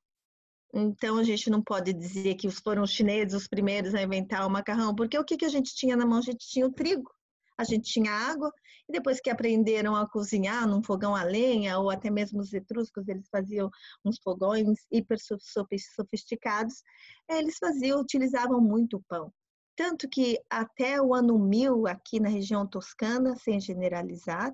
Então, 0.74 1.18
a 1.18 1.24
gente 1.24 1.50
não 1.50 1.62
pode 1.62 1.92
dizer 1.94 2.36
que 2.36 2.50
foram 2.50 2.84
os 2.84 2.92
chineses 2.92 3.34
os 3.34 3.48
primeiros 3.48 3.94
a 3.94 4.02
inventar 4.02 4.48
o 4.48 4.50
macarrão, 4.50 4.96
porque 4.96 5.18
o 5.18 5.26
que, 5.26 5.38
que 5.38 5.46
a 5.46 5.50
gente 5.50 5.76
tinha 5.76 5.98
na 5.98 6.06
mão? 6.06 6.20
A 6.20 6.22
gente 6.22 6.48
tinha 6.48 6.66
o 6.66 6.72
trigo, 6.72 7.12
a 7.58 7.64
gente 7.64 7.92
tinha 7.92 8.12
água, 8.12 8.52
e 8.88 8.94
depois 8.94 9.20
que 9.20 9.30
aprenderam 9.30 9.96
a 9.96 10.08
cozinhar 10.08 10.66
num 10.68 10.82
fogão 10.82 11.14
a 11.14 11.24
lenha, 11.24 11.78
ou 11.78 11.90
até 11.90 12.10
mesmo 12.10 12.40
os 12.40 12.54
etruscos, 12.54 13.08
eles 13.08 13.28
faziam 13.30 13.70
uns 14.06 14.18
fogões 14.24 14.80
hiper 14.90 15.18
sofisticados, 15.20 16.82
eles 17.30 17.58
faziam, 17.58 18.00
utilizavam 18.00 18.62
muito 18.62 19.04
pão. 19.10 19.32
Tanto 19.76 20.08
que 20.08 20.40
até 20.50 21.02
o 21.02 21.14
ano 21.14 21.40
1000, 21.40 21.88
aqui 21.88 22.20
na 22.20 22.30
região 22.30 22.68
toscana, 22.68 23.36
sem 23.36 23.60
generalizar, 23.60 24.54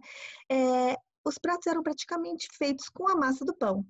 é, 0.49 0.95
os 1.27 1.37
pratos 1.37 1.67
eram 1.67 1.83
praticamente 1.83 2.47
feitos 2.57 2.89
com 2.89 3.09
a 3.09 3.15
massa 3.15 3.45
do 3.45 3.55
pão. 3.55 3.85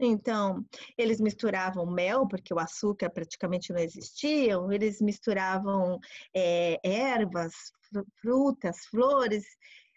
Então, 0.00 0.64
eles 0.98 1.20
misturavam 1.20 1.86
mel, 1.86 2.26
porque 2.26 2.52
o 2.52 2.58
açúcar 2.58 3.08
praticamente 3.10 3.72
não 3.72 3.78
existia, 3.78 4.54
eles 4.70 5.00
misturavam 5.00 6.00
é, 6.34 6.80
ervas, 6.82 7.52
frutas, 8.20 8.84
flores, 8.86 9.44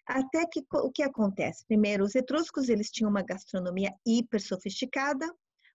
até 0.07 0.45
que 0.45 0.63
o 0.71 0.91
que 0.91 1.01
acontece? 1.01 1.65
Primeiro, 1.65 2.03
os 2.03 2.13
etruscos 2.13 2.69
eles 2.69 2.91
tinham 2.91 3.09
uma 3.09 3.23
gastronomia 3.23 3.91
hiper 4.05 4.39
sofisticada, 4.39 5.27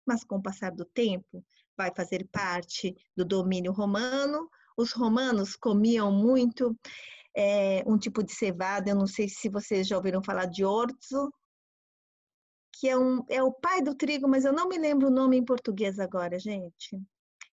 mas 0.06 0.22
com 0.22 0.36
o 0.36 0.42
passar 0.42 0.70
do 0.70 0.84
tempo 0.84 1.44
vai 1.76 1.92
fazer 1.94 2.28
parte 2.30 2.94
do 3.16 3.24
domínio 3.24 3.72
romano. 3.72 4.48
Os 4.76 4.92
romanos 4.92 5.56
comiam 5.56 6.12
muito 6.12 6.78
é, 7.40 7.82
um 7.86 7.96
tipo 7.96 8.22
de 8.22 8.32
cevada, 8.32 8.90
eu 8.90 8.94
não 8.94 9.06
sei 9.06 9.26
se 9.26 9.48
vocês 9.48 9.88
já 9.88 9.96
ouviram 9.96 10.22
falar 10.22 10.44
de 10.44 10.62
orzo, 10.62 11.32
que 12.74 12.86
é, 12.86 12.98
um, 12.98 13.24
é 13.30 13.42
o 13.42 13.50
pai 13.50 13.82
do 13.82 13.94
trigo, 13.94 14.28
mas 14.28 14.44
eu 14.44 14.52
não 14.52 14.68
me 14.68 14.76
lembro 14.76 15.08
o 15.08 15.10
nome 15.10 15.38
em 15.38 15.44
português 15.44 15.98
agora, 15.98 16.38
gente. 16.38 17.00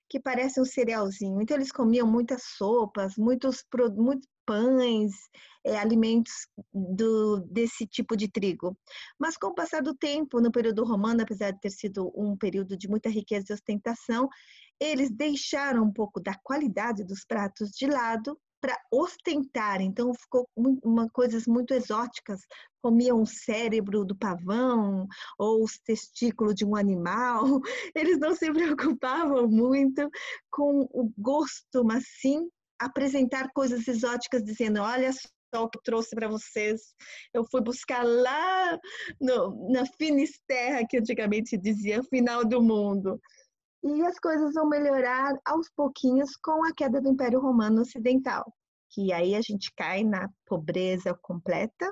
Que 0.08 0.20
parece 0.20 0.60
um 0.60 0.64
cerealzinho. 0.64 1.40
Então, 1.40 1.56
eles 1.56 1.70
comiam 1.70 2.06
muitas 2.06 2.42
sopas, 2.56 3.14
muitos, 3.16 3.64
muitos 3.96 4.28
pães, 4.44 5.12
é, 5.64 5.76
alimentos 5.78 6.32
do, 6.72 7.40
desse 7.40 7.86
tipo 7.86 8.16
de 8.16 8.28
trigo. 8.28 8.76
Mas 9.18 9.36
com 9.36 9.48
o 9.48 9.54
passar 9.54 9.82
do 9.82 9.94
tempo, 9.94 10.40
no 10.40 10.50
período 10.50 10.84
romano, 10.84 11.22
apesar 11.22 11.52
de 11.52 11.60
ter 11.60 11.70
sido 11.70 12.12
um 12.14 12.36
período 12.36 12.76
de 12.76 12.88
muita 12.88 13.08
riqueza 13.08 13.46
e 13.50 13.54
ostentação, 13.54 14.28
eles 14.80 15.10
deixaram 15.10 15.84
um 15.84 15.92
pouco 15.92 16.20
da 16.20 16.34
qualidade 16.42 17.04
dos 17.04 17.24
pratos 17.24 17.70
de 17.70 17.86
lado 17.86 18.38
para 18.66 18.76
ostentar. 18.90 19.80
Então 19.80 20.12
ficou 20.12 20.48
uma 20.56 21.08
coisas 21.10 21.46
muito 21.46 21.72
exóticas, 21.72 22.40
comiam 22.82 23.22
o 23.22 23.26
cérebro 23.26 24.04
do 24.04 24.16
pavão 24.16 25.06
ou 25.38 25.62
os 25.62 25.78
testículos 25.78 26.52
de 26.52 26.64
um 26.64 26.74
animal. 26.74 27.44
Eles 27.94 28.18
não 28.18 28.34
se 28.34 28.52
preocupavam 28.52 29.46
muito 29.46 30.10
com 30.50 30.80
o 30.90 31.12
gosto, 31.16 31.84
mas 31.84 32.04
sim 32.20 32.50
apresentar 32.76 33.52
coisas 33.54 33.86
exóticas, 33.86 34.42
dizendo: 34.42 34.80
olha 34.80 35.12
só 35.12 35.62
o 35.62 35.70
que 35.70 35.80
trouxe 35.84 36.16
para 36.16 36.26
vocês. 36.26 36.92
Eu 37.32 37.44
fui 37.44 37.60
buscar 37.60 38.02
lá 38.02 38.76
no, 39.20 39.70
na 39.70 39.86
Finisterra, 39.96 40.84
que 40.88 40.98
antigamente 40.98 41.56
dizia 41.56 42.02
final 42.02 42.44
do 42.44 42.60
mundo. 42.60 43.20
E 43.86 44.02
as 44.04 44.18
coisas 44.18 44.54
vão 44.54 44.68
melhorar 44.68 45.32
aos 45.44 45.70
pouquinhos 45.70 46.36
com 46.36 46.64
a 46.64 46.74
queda 46.74 47.00
do 47.00 47.08
Império 47.08 47.40
Romano 47.40 47.82
Ocidental, 47.82 48.52
que 48.90 49.12
aí 49.12 49.36
a 49.36 49.40
gente 49.40 49.72
cai 49.76 50.02
na 50.02 50.28
pobreza 50.44 51.14
completa 51.22 51.88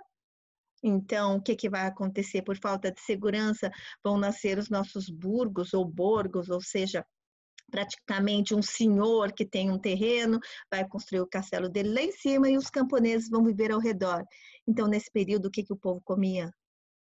Então, 0.83 1.37
o 1.37 1.43
que, 1.43 1.57
que 1.57 1.71
vai 1.71 1.87
acontecer? 1.87 2.43
Por 2.43 2.59
falta 2.59 2.93
de 2.93 3.01
segurança, 3.01 3.71
vão 4.05 4.19
nascer 4.19 4.59
os 4.59 4.69
nossos 4.69 5.09
burgos 5.09 5.73
ou 5.73 5.85
borgos, 5.87 6.51
ou 6.51 6.61
seja, 6.61 7.07
praticamente 7.71 8.55
um 8.55 8.63
senhor 8.63 9.33
que 9.33 9.47
tem 9.47 9.71
um 9.71 9.79
terreno, 9.79 10.41
vai 10.71 10.87
construir 10.89 11.21
o 11.21 11.29
castelo 11.29 11.69
dele 11.69 11.95
lá 11.95 12.03
em 12.03 12.13
cima 12.13 12.51
e 12.51 12.57
os 12.57 12.71
camponeses 12.71 13.31
vão 13.31 13.45
viver 13.45 13.73
ao 13.73 13.81
redor. 13.81 14.25
Então, 14.67 14.89
nesse 14.89 15.11
período, 15.13 15.47
o 15.47 15.51
que, 15.51 15.65
que 15.65 15.73
o 15.73 15.79
povo 15.79 16.01
comia? 16.05 16.51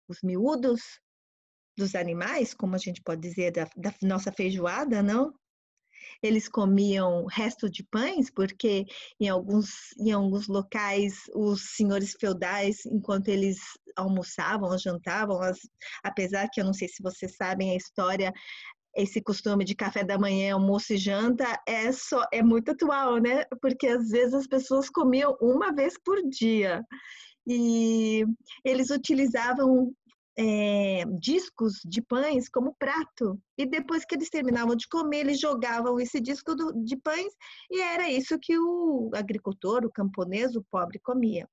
Os 0.08 0.18
miúdos 0.22 0.82
dos 1.76 1.94
animais, 1.94 2.54
como 2.54 2.74
a 2.74 2.78
gente 2.78 3.02
pode 3.02 3.20
dizer, 3.20 3.52
da, 3.52 3.68
da 3.76 3.92
nossa 4.02 4.32
feijoada, 4.32 5.02
não? 5.02 5.32
Eles 6.22 6.48
comiam 6.48 7.26
resto 7.26 7.68
de 7.68 7.84
pães, 7.84 8.30
porque 8.30 8.84
em 9.20 9.28
alguns, 9.28 9.92
em 9.98 10.12
alguns 10.12 10.46
locais 10.46 11.14
os 11.34 11.74
senhores 11.74 12.14
feudais, 12.18 12.86
enquanto 12.86 13.28
eles 13.28 13.58
almoçavam 13.96 14.76
jantavam, 14.78 15.40
as, 15.40 15.58
apesar 16.02 16.48
que 16.50 16.60
eu 16.60 16.64
não 16.64 16.72
sei 16.72 16.88
se 16.88 17.02
vocês 17.02 17.34
sabem 17.36 17.70
a 17.70 17.76
história, 17.76 18.32
esse 18.96 19.20
costume 19.20 19.64
de 19.64 19.74
café 19.74 20.02
da 20.02 20.18
manhã, 20.18 20.54
almoço 20.54 20.94
e 20.94 20.96
janta 20.96 21.60
é 21.66 21.92
só 21.92 22.24
é 22.32 22.42
muito 22.42 22.70
atual, 22.70 23.18
né? 23.18 23.44
Porque 23.60 23.86
às 23.86 24.08
vezes 24.08 24.32
as 24.32 24.46
pessoas 24.46 24.88
comiam 24.88 25.36
uma 25.40 25.72
vez 25.74 25.94
por 26.02 26.16
dia 26.28 26.82
e 27.46 28.24
eles 28.64 28.90
utilizavam 28.90 29.92
é, 30.38 31.04
discos 31.18 31.80
de 31.84 32.02
pães 32.02 32.48
como 32.48 32.74
prato 32.78 33.40
e 33.56 33.64
depois 33.64 34.04
que 34.04 34.14
eles 34.14 34.28
terminavam 34.28 34.76
de 34.76 34.86
comer 34.88 35.20
eles 35.20 35.40
jogavam 35.40 35.98
esse 35.98 36.20
disco 36.20 36.54
do, 36.54 36.72
de 36.84 36.96
pães 36.96 37.32
e 37.70 37.80
era 37.80 38.10
isso 38.10 38.38
que 38.38 38.58
o 38.58 39.10
agricultor, 39.14 39.84
o 39.84 39.90
camponês, 39.90 40.54
o 40.54 40.64
pobre 40.70 40.98
comia. 40.98 41.48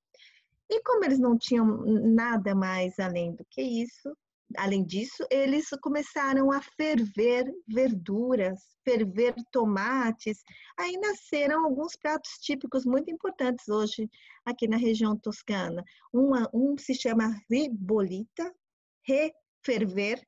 E 0.69 0.81
como 0.81 1.05
eles 1.05 1.19
não 1.19 1.37
tinham 1.37 1.65
nada 1.85 2.53
mais 2.55 2.99
além 2.99 3.33
do 3.35 3.45
que 3.49 3.61
isso, 3.61 4.15
Além 4.57 4.83
disso, 4.83 5.25
eles 5.31 5.69
começaram 5.81 6.51
a 6.51 6.61
ferver 6.61 7.51
verduras, 7.67 8.59
ferver 8.83 9.33
tomates. 9.51 10.43
Aí 10.77 10.97
nasceram 10.97 11.65
alguns 11.65 11.95
pratos 11.95 12.31
típicos 12.39 12.85
muito 12.85 13.09
importantes 13.09 13.67
hoje 13.67 14.09
aqui 14.45 14.67
na 14.67 14.77
região 14.77 15.17
toscana. 15.17 15.83
Uma, 16.11 16.47
um 16.53 16.77
se 16.77 16.93
chama 16.93 17.35
ribolita, 17.49 18.53
referver, 19.03 20.21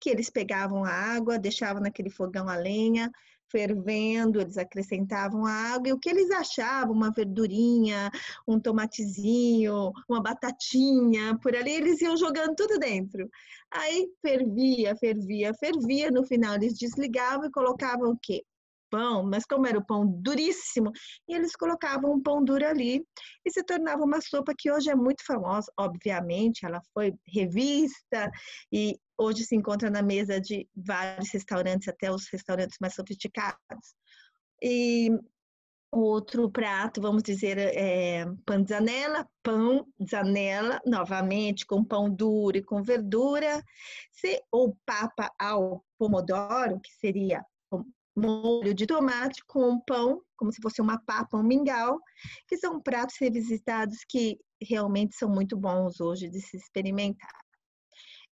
que 0.00 0.10
eles 0.10 0.30
pegavam 0.30 0.84
a 0.84 0.90
água, 0.90 1.38
deixavam 1.38 1.82
naquele 1.82 2.10
fogão 2.10 2.48
a 2.48 2.56
lenha, 2.56 3.10
fervendo, 3.50 4.40
eles 4.40 4.58
acrescentavam 4.58 5.46
água 5.46 5.88
e 5.88 5.92
o 5.92 5.98
que 5.98 6.08
eles 6.08 6.30
achavam, 6.30 6.94
uma 6.94 7.10
verdurinha, 7.10 8.10
um 8.46 8.60
tomatezinho, 8.60 9.92
uma 10.08 10.22
batatinha, 10.22 11.36
por 11.42 11.56
ali 11.56 11.72
eles 11.72 12.00
iam 12.00 12.16
jogando 12.16 12.54
tudo 12.54 12.78
dentro. 12.78 13.28
Aí 13.70 14.08
fervia, 14.20 14.94
fervia, 14.96 15.54
fervia, 15.54 16.10
no 16.10 16.24
final 16.24 16.54
eles 16.54 16.74
desligavam 16.78 17.46
e 17.46 17.50
colocavam 17.50 18.10
o 18.10 18.18
quê? 18.20 18.44
Pão, 18.90 19.22
mas 19.22 19.44
como 19.44 19.66
era 19.66 19.78
o 19.78 19.84
pão 19.84 20.06
duríssimo, 20.06 20.90
e 21.28 21.34
eles 21.34 21.54
colocavam 21.56 22.12
um 22.12 22.22
pão 22.22 22.44
duro 22.44 22.66
ali 22.66 23.04
e 23.44 23.50
se 23.50 23.62
tornava 23.62 24.04
uma 24.04 24.20
sopa 24.20 24.54
que 24.56 24.70
hoje 24.70 24.90
é 24.90 24.94
muito 24.94 25.24
famosa. 25.24 25.72
Obviamente, 25.78 26.64
ela 26.64 26.80
foi 26.92 27.14
revista 27.26 28.30
e 28.72 28.98
hoje 29.16 29.44
se 29.44 29.56
encontra 29.56 29.90
na 29.90 30.02
mesa 30.02 30.40
de 30.40 30.68
vários 30.76 31.30
restaurantes, 31.32 31.88
até 31.88 32.10
os 32.10 32.28
restaurantes 32.30 32.76
mais 32.80 32.94
sofisticados. 32.94 33.94
E 34.62 35.10
outro 35.90 36.50
prato, 36.50 37.00
vamos 37.00 37.22
dizer, 37.22 37.58
é 37.58 38.26
panzanella, 38.44 39.26
pão 39.42 39.86
zanella, 40.08 40.80
novamente 40.86 41.66
com 41.66 41.84
pão 41.84 42.10
duro 42.10 42.58
e 42.58 42.62
com 42.62 42.82
verdura, 42.82 43.62
se, 44.12 44.42
ou 44.52 44.76
papa 44.84 45.32
ao 45.38 45.84
pomodoro, 45.98 46.80
que 46.80 46.92
seria 46.92 47.44
molho 48.18 48.74
de 48.74 48.86
tomate 48.86 49.42
com 49.46 49.80
pão, 49.80 50.22
como 50.36 50.52
se 50.52 50.60
fosse 50.60 50.80
uma 50.80 50.98
papa, 50.98 51.36
um 51.36 51.42
mingau, 51.42 52.00
que 52.46 52.56
são 52.56 52.80
pratos 52.80 53.16
revisitados 53.20 53.98
que 54.08 54.38
realmente 54.62 55.16
são 55.16 55.28
muito 55.28 55.56
bons 55.56 56.00
hoje 56.00 56.28
de 56.28 56.40
se 56.40 56.56
experimentar. 56.56 57.32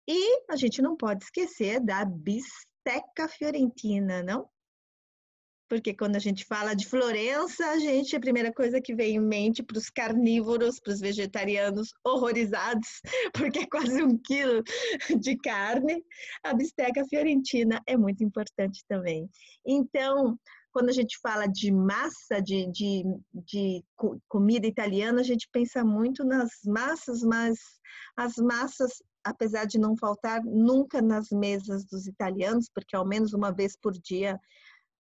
E 0.09 0.43
a 0.51 0.57
gente 0.57 0.83
não 0.83 0.97
pode 0.97 1.25
esquecer 1.25 1.81
da 1.81 2.05
bisteca 2.05 3.29
fiorentina, 3.29 4.23
não? 4.23 4.49
Porque 5.71 5.95
quando 5.95 6.17
a 6.17 6.19
gente 6.19 6.45
fala 6.45 6.75
de 6.75 6.85
Florença, 6.85 7.65
a 7.65 7.79
gente, 7.79 8.17
a 8.17 8.21
primeira 8.21 8.53
coisa 8.53 8.81
que 8.81 8.93
vem 8.93 9.15
em 9.15 9.21
mente 9.21 9.63
para 9.63 9.79
os 9.79 9.89
carnívoros, 9.89 10.81
para 10.81 10.93
os 10.93 10.99
vegetarianos 10.99 11.95
horrorizados, 12.05 13.01
porque 13.33 13.61
é 13.61 13.67
quase 13.67 14.03
um 14.03 14.19
quilo 14.19 14.65
de 15.21 15.37
carne, 15.37 16.05
a 16.43 16.53
bisteca 16.53 17.05
fiorentina 17.09 17.81
é 17.87 17.97
muito 17.97 18.25
importante 18.25 18.83
também. 18.89 19.31
Então, 19.65 20.37
quando 20.73 20.89
a 20.89 20.93
gente 20.93 21.17
fala 21.23 21.47
de 21.47 21.71
massa, 21.71 22.43
de, 22.43 22.67
de, 22.73 23.05
de 23.33 23.85
comida 24.29 24.67
italiana, 24.67 25.21
a 25.21 25.25
gente 25.25 25.49
pensa 25.53 25.85
muito 25.85 26.25
nas 26.25 26.51
massas, 26.67 27.23
mas 27.23 27.57
as 28.17 28.35
massas 28.37 29.01
apesar 29.23 29.67
de 29.67 29.79
não 29.79 29.95
faltar 29.95 30.43
nunca 30.43 31.03
nas 31.03 31.29
mesas 31.29 31.85
dos 31.85 32.07
italianos, 32.07 32.71
porque 32.75 32.97
ao 32.97 33.07
menos 33.07 33.35
uma 33.35 33.53
vez 33.53 33.77
por 33.77 33.93
dia 33.93 34.41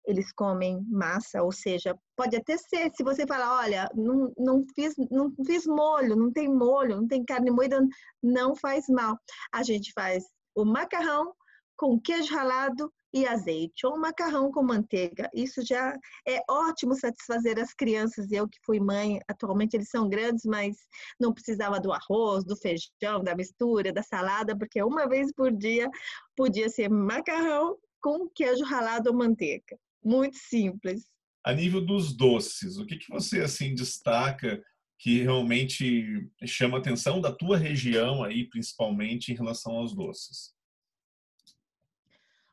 eles 0.07 0.33
comem 0.33 0.85
massa, 0.89 1.43
ou 1.43 1.51
seja, 1.51 1.99
pode 2.17 2.37
até 2.37 2.57
ser, 2.57 2.91
se 2.95 3.03
você 3.03 3.27
falar, 3.27 3.59
olha, 3.65 3.91
não, 3.95 4.33
não, 4.39 4.65
fiz, 4.75 4.95
não 5.11 5.33
fiz 5.45 5.67
molho, 5.67 6.15
não 6.15 6.33
tem 6.33 6.49
molho, 6.49 6.97
não 6.97 7.09
tem 7.09 7.25
carne 7.25 7.51
moída, 7.51 7.85
não 8.23 8.55
faz 8.55 8.87
mal. 8.89 9.19
A 9.53 9.63
gente 9.63 9.93
faz 9.93 10.25
o 10.55 10.65
macarrão 10.65 11.35
com 11.77 12.01
queijo 12.01 12.35
ralado 12.35 12.91
e 13.13 13.27
azeite, 13.27 13.87
ou 13.87 13.99
macarrão 13.99 14.51
com 14.53 14.63
manteiga. 14.63 15.29
Isso 15.35 15.65
já 15.65 15.95
é 16.27 16.43
ótimo 16.49 16.95
satisfazer 16.95 17.59
as 17.59 17.73
crianças. 17.73 18.31
Eu 18.31 18.49
que 18.49 18.59
fui 18.65 18.79
mãe, 18.79 19.21
atualmente 19.29 19.75
eles 19.75 19.89
são 19.89 20.09
grandes, 20.09 20.45
mas 20.45 20.77
não 21.19 21.33
precisava 21.33 21.81
do 21.81 21.93
arroz, 21.93 22.45
do 22.45 22.57
feijão, 22.57 23.23
da 23.25 23.35
mistura, 23.35 23.93
da 23.93 24.03
salada, 24.03 24.57
porque 24.57 24.83
uma 24.83 25.09
vez 25.09 25.33
por 25.33 25.53
dia 25.53 25.91
podia 26.37 26.69
ser 26.69 26.89
macarrão 26.89 27.77
com 28.01 28.29
queijo 28.29 28.65
ralado 28.65 29.11
ou 29.11 29.17
manteiga 29.17 29.77
muito 30.07 30.37
simples. 30.37 31.11
A 31.45 31.53
nível 31.53 31.85
dos 31.85 32.17
doces, 32.17 32.79
o 32.79 32.87
que, 32.87 32.97
que 32.97 33.11
você 33.11 33.41
assim 33.41 33.75
destaca 33.75 34.63
que 34.99 35.21
realmente 35.23 36.31
chama 36.47 36.79
a 36.79 36.81
atenção 36.81 37.21
da 37.21 37.33
tua 37.33 37.59
região 37.59 38.23
aí, 38.23 38.49
principalmente 38.49 39.31
em 39.31 39.35
relação 39.35 39.73
aos 39.75 39.95
doces? 39.95 40.55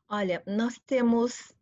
Olha, 0.08 0.42
nós 0.46 0.78
temos, 0.86 1.54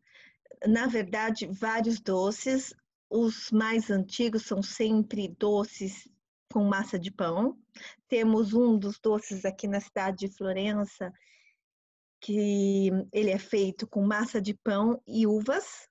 na 0.66 0.86
verdade, 0.86 1.46
vários 1.46 2.00
doces. 2.00 2.74
Os 3.08 3.50
mais 3.50 3.90
antigos 3.90 4.42
são 4.42 4.62
sempre 4.62 5.28
doces 5.38 6.08
com 6.52 6.64
massa 6.64 6.98
de 6.98 7.10
pão. 7.10 7.56
Temos 8.08 8.52
um 8.52 8.78
dos 8.78 8.98
doces 8.98 9.44
aqui 9.44 9.68
na 9.68 9.80
cidade 9.80 10.26
de 10.26 10.36
Florença, 10.36 11.12
que 12.22 12.90
ele 13.12 13.30
é 13.30 13.38
feito 13.38 13.86
com 13.86 14.00
massa 14.00 14.40
de 14.40 14.54
pão 14.54 15.02
e 15.06 15.26
uvas, 15.26 15.88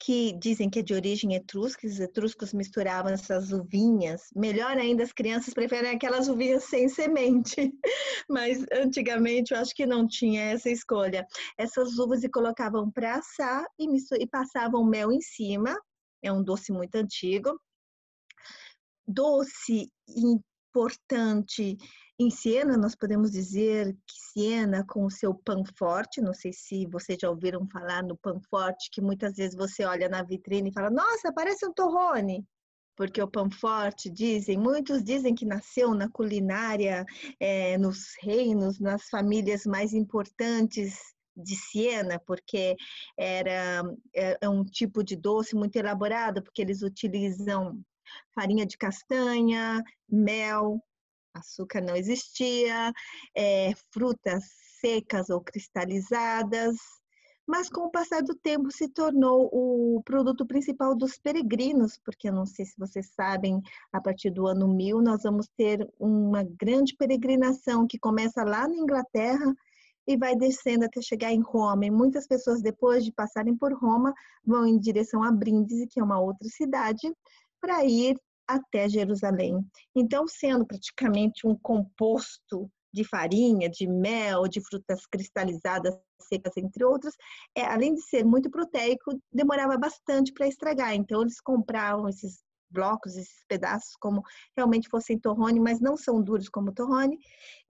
que 0.00 0.32
dizem 0.38 0.70
que 0.70 0.78
é 0.78 0.82
de 0.82 0.94
origem 0.94 1.34
etrusca, 1.34 1.86
os 1.86 2.00
etruscos 2.00 2.54
misturavam 2.54 3.12
essas 3.12 3.52
uvinhas. 3.52 4.22
Melhor 4.34 4.78
ainda, 4.78 5.02
as 5.02 5.12
crianças 5.12 5.52
preferem 5.52 5.90
aquelas 5.90 6.28
uvinhas 6.28 6.64
sem 6.64 6.88
semente, 6.88 7.72
mas 8.30 8.64
antigamente 8.72 9.52
eu 9.52 9.58
acho 9.58 9.74
que 9.74 9.84
não 9.84 10.06
tinha 10.06 10.42
essa 10.52 10.70
escolha. 10.70 11.26
Essas 11.58 11.98
uvas 11.98 12.20
se 12.20 12.30
colocavam 12.30 12.90
para 12.90 13.16
assar 13.16 13.66
e, 13.78 13.86
e 14.20 14.26
passavam 14.26 14.84
mel 14.84 15.12
em 15.12 15.20
cima, 15.20 15.76
é 16.22 16.32
um 16.32 16.42
doce 16.42 16.72
muito 16.72 16.94
antigo. 16.94 17.60
Doce 19.06 19.90
importante 20.68 21.76
em 22.20 22.30
Siena, 22.30 22.76
nós 22.76 22.94
podemos 22.94 23.30
dizer 23.30 23.92
que 24.06 24.14
Siena, 24.32 24.84
com 24.84 25.04
o 25.04 25.10
seu 25.10 25.32
pão 25.32 25.64
forte, 25.76 26.20
não 26.20 26.34
sei 26.34 26.52
se 26.52 26.86
vocês 26.86 27.18
já 27.20 27.30
ouviram 27.30 27.66
falar 27.68 28.02
no 28.02 28.16
pão 28.16 28.40
forte, 28.50 28.90
que 28.90 29.00
muitas 29.00 29.36
vezes 29.36 29.56
você 29.56 29.84
olha 29.84 30.08
na 30.08 30.22
vitrine 30.22 30.70
e 30.70 30.72
fala, 30.72 30.90
nossa, 30.90 31.32
parece 31.32 31.64
um 31.66 31.72
torrone. 31.72 32.44
Porque 32.96 33.22
o 33.22 33.28
pão 33.28 33.48
forte, 33.48 34.10
dizem, 34.10 34.58
muitos 34.58 35.04
dizem 35.04 35.32
que 35.32 35.46
nasceu 35.46 35.94
na 35.94 36.08
culinária, 36.10 37.06
é, 37.38 37.78
nos 37.78 38.14
reinos, 38.20 38.80
nas 38.80 39.08
famílias 39.08 39.64
mais 39.64 39.94
importantes 39.94 40.98
de 41.36 41.54
Siena, 41.54 42.20
porque 42.26 42.74
era 43.16 43.84
é, 44.12 44.36
é 44.40 44.48
um 44.48 44.64
tipo 44.64 45.04
de 45.04 45.14
doce 45.14 45.54
muito 45.54 45.76
elaborado, 45.76 46.42
porque 46.42 46.60
eles 46.60 46.82
utilizam 46.82 47.80
farinha 48.34 48.66
de 48.66 48.76
castanha, 48.76 49.82
mel, 50.08 50.82
açúcar 51.34 51.80
não 51.80 51.96
existia, 51.96 52.92
é, 53.36 53.72
frutas 53.92 54.44
secas 54.80 55.30
ou 55.30 55.40
cristalizadas, 55.40 56.76
mas 57.48 57.70
com 57.70 57.86
o 57.86 57.90
passar 57.90 58.22
do 58.22 58.34
tempo 58.34 58.70
se 58.70 58.88
tornou 58.88 59.48
o 59.50 60.02
produto 60.04 60.46
principal 60.46 60.94
dos 60.94 61.18
peregrinos, 61.18 61.98
porque 62.04 62.28
eu 62.28 62.32
não 62.32 62.44
sei 62.44 62.66
se 62.66 62.74
vocês 62.78 63.10
sabem, 63.14 63.62
a 63.90 64.00
partir 64.00 64.30
do 64.30 64.46
ano 64.46 64.68
1000 64.68 65.00
nós 65.00 65.22
vamos 65.22 65.48
ter 65.56 65.88
uma 65.98 66.44
grande 66.44 66.94
peregrinação 66.94 67.86
que 67.86 67.98
começa 67.98 68.44
lá 68.44 68.68
na 68.68 68.76
Inglaterra 68.76 69.54
e 70.06 70.16
vai 70.16 70.36
descendo 70.36 70.84
até 70.84 71.00
chegar 71.00 71.32
em 71.32 71.40
Roma. 71.40 71.86
E 71.86 71.90
muitas 71.90 72.26
pessoas, 72.26 72.60
depois 72.60 73.02
de 73.02 73.12
passarem 73.12 73.56
por 73.56 73.72
Roma, 73.72 74.12
vão 74.44 74.66
em 74.66 74.78
direção 74.78 75.22
a 75.22 75.32
Brindisi, 75.32 75.86
que 75.86 76.00
é 76.00 76.04
uma 76.04 76.20
outra 76.20 76.48
cidade, 76.48 77.10
para 77.60 77.84
ir 77.84 78.16
até 78.46 78.88
Jerusalém. 78.88 79.64
Então, 79.94 80.26
sendo 80.26 80.66
praticamente 80.66 81.46
um 81.46 81.54
composto 81.54 82.70
de 82.92 83.04
farinha, 83.04 83.68
de 83.68 83.86
mel, 83.86 84.48
de 84.48 84.60
frutas 84.60 85.04
cristalizadas 85.06 85.98
secas, 86.22 86.56
entre 86.56 86.84
outros, 86.84 87.14
é, 87.54 87.62
além 87.62 87.94
de 87.94 88.02
ser 88.02 88.24
muito 88.24 88.50
proteico, 88.50 89.20
demorava 89.32 89.76
bastante 89.76 90.32
para 90.32 90.48
estragar. 90.48 90.94
Então, 90.94 91.20
eles 91.22 91.40
compravam 91.40 92.08
esses 92.08 92.42
blocos, 92.70 93.16
esses 93.16 93.44
pedaços, 93.46 93.94
como 94.00 94.22
realmente 94.56 94.88
fossem 94.88 95.18
torrone, 95.18 95.60
mas 95.60 95.80
não 95.80 95.96
são 95.96 96.22
duros 96.22 96.48
como 96.48 96.72
torrone, 96.72 97.18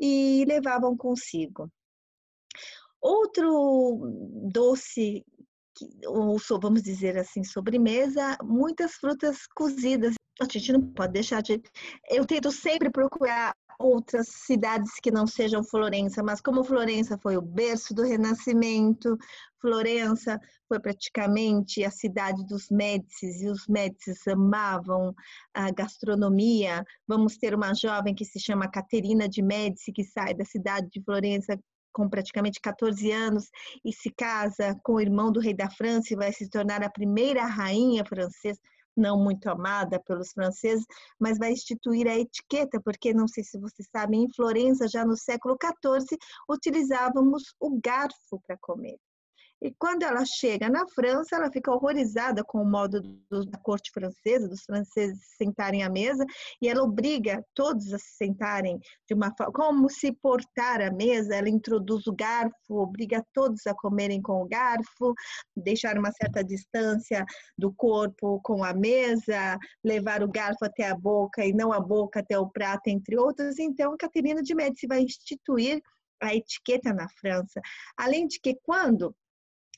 e 0.01 0.45
levavam 0.47 0.97
consigo. 0.97 1.71
Outro 3.01 4.01
doce, 4.53 5.25
ou 6.07 6.39
vamos 6.61 6.83
dizer 6.83 7.17
assim, 7.19 7.45
sobremesa, 7.45 8.37
muitas 8.43 8.95
frutas 8.95 9.47
cozidas. 9.55 10.15
A 10.41 10.45
gente 10.45 10.73
não 10.73 10.81
pode 10.81 11.13
deixar 11.13 11.43
de. 11.43 11.61
Eu 12.09 12.25
tento 12.25 12.53
sempre 12.53 12.91
procurar 12.91 13.55
outras 13.79 14.29
cidades 14.29 14.93
que 15.01 15.11
não 15.11 15.27
sejam 15.27 15.63
Florença, 15.63 16.23
mas 16.23 16.41
como 16.41 16.65
Florença 16.65 17.17
foi 17.23 17.37
o 17.37 17.43
berço 17.43 17.95
do 17.95 18.03
Renascimento, 18.03 19.17
Florença 19.61 20.39
foi 20.69 20.81
praticamente 20.81 21.85
a 21.85 21.91
cidade 21.91 22.45
dos 22.47 22.69
Médicis 22.71 23.41
e 23.41 23.49
os 23.49 23.67
Médicis 23.67 24.27
amavam 24.27 25.15
a 25.55 25.71
gastronomia. 25.71 26.85
Vamos 27.07 27.37
ter 27.37 27.55
uma 27.55 27.75
jovem 27.75 28.15
que 28.15 28.25
se 28.25 28.41
chama 28.41 28.71
Caterina 28.71 29.29
de 29.29 29.43
Médici 29.43 29.93
que 29.93 30.05
sai 30.05 30.35
da 30.35 30.45
cidade 30.45 30.89
de 30.91 31.03
Florença 31.03 31.59
com 31.99 32.09
praticamente 32.09 32.61
14 32.61 33.11
anos 33.11 33.51
e 33.85 33.93
se 33.93 34.09
casa 34.09 34.79
com 34.85 34.95
o 34.95 35.01
irmão 35.01 35.33
do 35.33 35.41
rei 35.41 35.53
da 35.53 35.69
França 35.69 36.15
e 36.15 36.17
vai 36.17 36.33
se 36.33 36.49
tornar 36.49 36.81
a 36.85 36.89
primeira 36.89 37.45
rainha 37.45 38.05
francesa 38.05 38.61
não 38.97 39.17
muito 39.17 39.49
amada 39.49 40.01
pelos 40.01 40.33
franceses, 40.33 40.85
mas 41.21 41.39
vai 41.39 41.53
instituir 41.53 42.09
a 42.09 42.19
etiqueta, 42.19 42.81
porque 42.81 43.15
não 43.15 43.29
sei 43.29 43.45
se 43.45 43.57
vocês 43.57 43.89
sabem, 43.93 44.25
em 44.25 44.35
Florença, 44.35 44.89
já 44.89 45.05
no 45.05 45.17
século 45.17 45.57
XIV, 45.57 46.19
utilizávamos 46.51 47.55
o 47.61 47.81
garfo 47.81 48.41
para 48.45 48.57
comer. 48.61 48.99
E 49.61 49.73
quando 49.79 50.05
ela 50.05 50.25
chega 50.25 50.69
na 50.69 50.87
França, 50.89 51.37
ela 51.37 51.51
fica 51.51 51.73
horrorizada 51.73 52.45
com 52.45 52.63
o 52.63 52.65
modo 52.65 53.01
do, 53.01 53.45
da 53.45 53.59
corte 53.59 53.91
francesa, 53.93 54.49
dos 54.49 54.63
franceses 54.63 55.19
sentarem 55.37 55.83
à 55.83 55.91
mesa, 55.91 56.25
e 56.63 56.69
ela 56.69 56.83
obriga 56.83 57.45
todos 57.55 57.93
a 57.93 57.99
se 57.99 58.17
sentarem 58.17 58.79
de 59.07 59.15
uma 59.15 59.35
forma, 59.37 59.53
como 59.53 59.91
se 59.91 60.13
portar 60.13 60.81
à 60.81 60.91
mesa, 60.93 61.35
ela 61.35 61.49
introduz 61.49 62.07
o 62.07 62.15
garfo, 62.15 62.55
obriga 62.71 63.25
todos 63.35 63.67
a 63.67 63.75
comerem 63.75 64.23
com 64.23 64.43
o 64.43 64.49
garfo, 64.49 65.13
deixar 65.57 65.99
uma 65.99 66.13
certa 66.13 66.45
distância 66.45 67.25
do 67.57 67.73
corpo 67.73 68.41
com 68.45 68.63
a 68.63 68.73
mesa, 68.73 69.59
levar 69.85 70.23
o 70.23 70.31
garfo 70.31 70.65
até 70.65 70.89
a 70.89 70.95
boca 70.95 71.45
e 71.45 71.53
não 71.53 71.73
a 71.73 71.81
boca 71.81 72.21
até 72.21 72.39
o 72.39 72.49
prato, 72.49 72.89
entre 72.89 73.19
outros. 73.19 73.59
Então, 73.59 73.97
Caterina 73.99 74.43
de 74.43 74.55
Médici 74.55 74.87
vai 74.87 75.01
instituir 75.01 75.83
a 76.21 76.35
etiqueta 76.35 76.93
na 76.93 77.09
França. 77.09 77.61
Além 77.97 78.27
de 78.27 78.41
que, 78.41 78.57
quando 78.63 79.15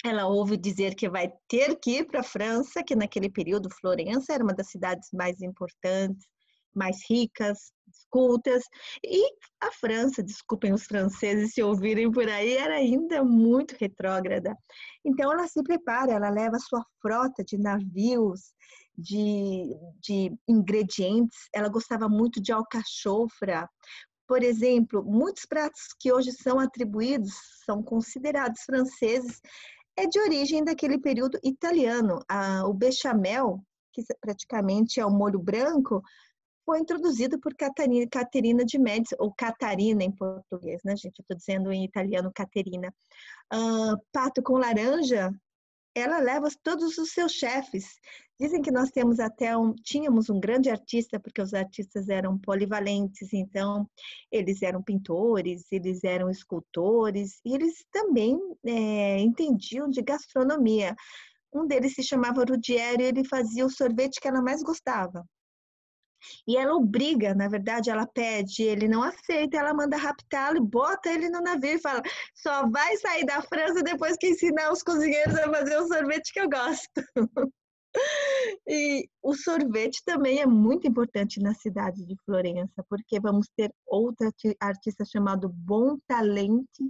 ela 0.05 0.27
ouve 0.27 0.57
dizer 0.57 0.95
que 0.95 1.09
vai 1.09 1.31
ter 1.49 1.77
que 1.77 1.99
ir 1.99 2.07
para 2.07 2.21
a 2.21 2.25
França, 2.25 2.83
que 2.83 2.97
naquele 2.97 3.31
período 3.31 3.69
Florença 3.81 4.33
era 4.33 4.43
uma 4.43 4.55
das 4.55 4.71
cidades 4.71 5.09
mais 5.13 5.41
importantes, 5.43 6.27
mais 6.75 6.99
ricas, 7.09 7.73
cultas, 8.09 8.63
e 9.05 9.29
a 9.61 9.73
França, 9.73 10.23
desculpem 10.23 10.73
os 10.73 10.85
franceses 10.85 11.53
se 11.53 11.63
ouvirem 11.63 12.11
por 12.11 12.29
aí, 12.29 12.57
era 12.57 12.77
ainda 12.77 13.25
muito 13.25 13.77
retrógrada. 13.79 14.57
Então 15.05 15.33
ela 15.33 15.47
se 15.49 15.63
prepara, 15.63 16.13
ela 16.13 16.31
leva 16.31 16.59
sua 16.59 16.85
frota 17.03 17.45
de 17.45 17.59
navios, 17.59 18.55
de, 18.97 19.77
de 20.01 20.33
ingredientes, 20.49 21.49
ela 21.55 21.69
gostava 21.69 22.09
muito 22.09 22.41
de 22.41 22.53
alcachofra, 22.53 23.69
por 24.31 24.45
exemplo, 24.45 25.03
muitos 25.03 25.45
pratos 25.45 25.89
que 25.99 26.13
hoje 26.13 26.31
são 26.31 26.61
atribuídos, 26.61 27.33
são 27.67 27.83
considerados 27.83 28.61
franceses, 28.63 29.41
é 30.03 30.07
de 30.07 30.21
origem 30.21 30.65
daquele 30.65 30.99
período 30.99 31.39
italiano. 31.43 32.21
o 32.67 32.73
bechamel, 32.73 33.63
que 33.93 34.03
praticamente 34.21 35.01
é 35.01 35.07
o 35.07 35.11
molho 35.11 35.39
branco, 35.39 36.03
foi 36.65 36.79
introduzido 36.81 37.39
por 37.41 37.55
Catarina, 37.55 38.07
Caterina 38.11 38.65
de 38.65 38.79
Médici, 38.79 39.17
ou 39.19 39.35
Catarina 39.35 40.05
em 40.05 40.13
português, 40.13 40.81
né, 40.85 40.97
gente? 40.97 41.21
Estou 41.21 41.37
dizendo 41.37 41.73
em 41.73 41.85
italiano 41.85 42.31
Caterina. 42.33 42.95
Uh, 43.53 43.97
pato 44.13 44.43
com 44.43 44.57
laranja 44.57 45.33
ela 45.95 46.19
leva 46.19 46.49
todos 46.63 46.99
os 46.99 47.13
seus 47.13 47.33
chefes. 47.33 47.85
Dizem 48.41 48.63
que 48.63 48.71
nós 48.71 48.91
temos 48.91 49.21
até 49.21 49.55
um, 49.55 49.75
tínhamos 49.75 50.31
um 50.31 50.41
grande 50.41 50.71
artista, 50.71 51.21
porque 51.21 51.43
os 51.43 51.53
artistas 51.53 52.09
eram 52.09 52.39
polivalentes, 52.39 53.35
então 53.35 53.87
eles 54.33 54.63
eram 54.63 54.83
pintores, 54.83 55.71
eles 55.71 56.03
eram 56.05 56.31
escultores, 56.31 57.39
e 57.45 57.55
eles 57.55 57.85
também 57.93 58.41
é, 58.65 59.19
entendiam 59.21 59.91
de 59.91 60.01
gastronomia. 60.01 60.97
Um 61.53 61.67
deles 61.67 61.95
se 61.95 62.03
chamava 62.03 62.43
Rudiero 62.43 63.03
e 63.03 63.05
ele 63.05 63.29
fazia 63.29 63.67
o 63.67 63.71
sorvete 63.71 64.19
que 64.19 64.29
ela 64.29 64.41
mais 64.41 64.63
gostava. 64.63 65.23
E 66.49 66.57
ela 66.57 66.75
obriga, 66.75 67.35
na 67.35 67.47
verdade, 67.47 67.91
ela 67.91 68.07
pede, 68.07 68.63
ele 68.63 68.89
não 68.89 69.03
aceita, 69.03 69.59
ela 69.59 69.75
manda 69.75 69.99
raptá-lo 69.99 70.57
e 70.57 70.67
bota 70.67 71.11
ele 71.11 71.29
no 71.29 71.43
navio 71.43 71.75
e 71.75 71.81
fala: 71.81 72.03
só 72.35 72.67
vai 72.71 72.97
sair 72.97 73.27
da 73.27 73.43
França 73.43 73.83
depois 73.83 74.17
que 74.17 74.29
ensinar 74.29 74.73
os 74.73 74.83
cozinheiros 74.83 75.35
a 75.35 75.51
fazer 75.51 75.77
o 75.77 75.89
sorvete 75.89 76.33
que 76.33 76.41
eu 76.41 76.49
gosto. 76.49 77.03
e 78.67 79.09
o 79.23 79.35
sorvete 79.35 80.03
também 80.05 80.41
é 80.41 80.47
muito 80.47 80.87
importante 80.87 81.41
na 81.41 81.55
cidade 81.55 82.05
de 82.07 82.17
Florença, 82.25 82.85
porque 82.89 83.19
vamos 83.21 83.49
ter 83.57 83.73
outra 83.87 84.31
artista 84.61 85.05
chamado 85.05 85.49
Bom 85.49 85.99
Talente, 86.07 86.83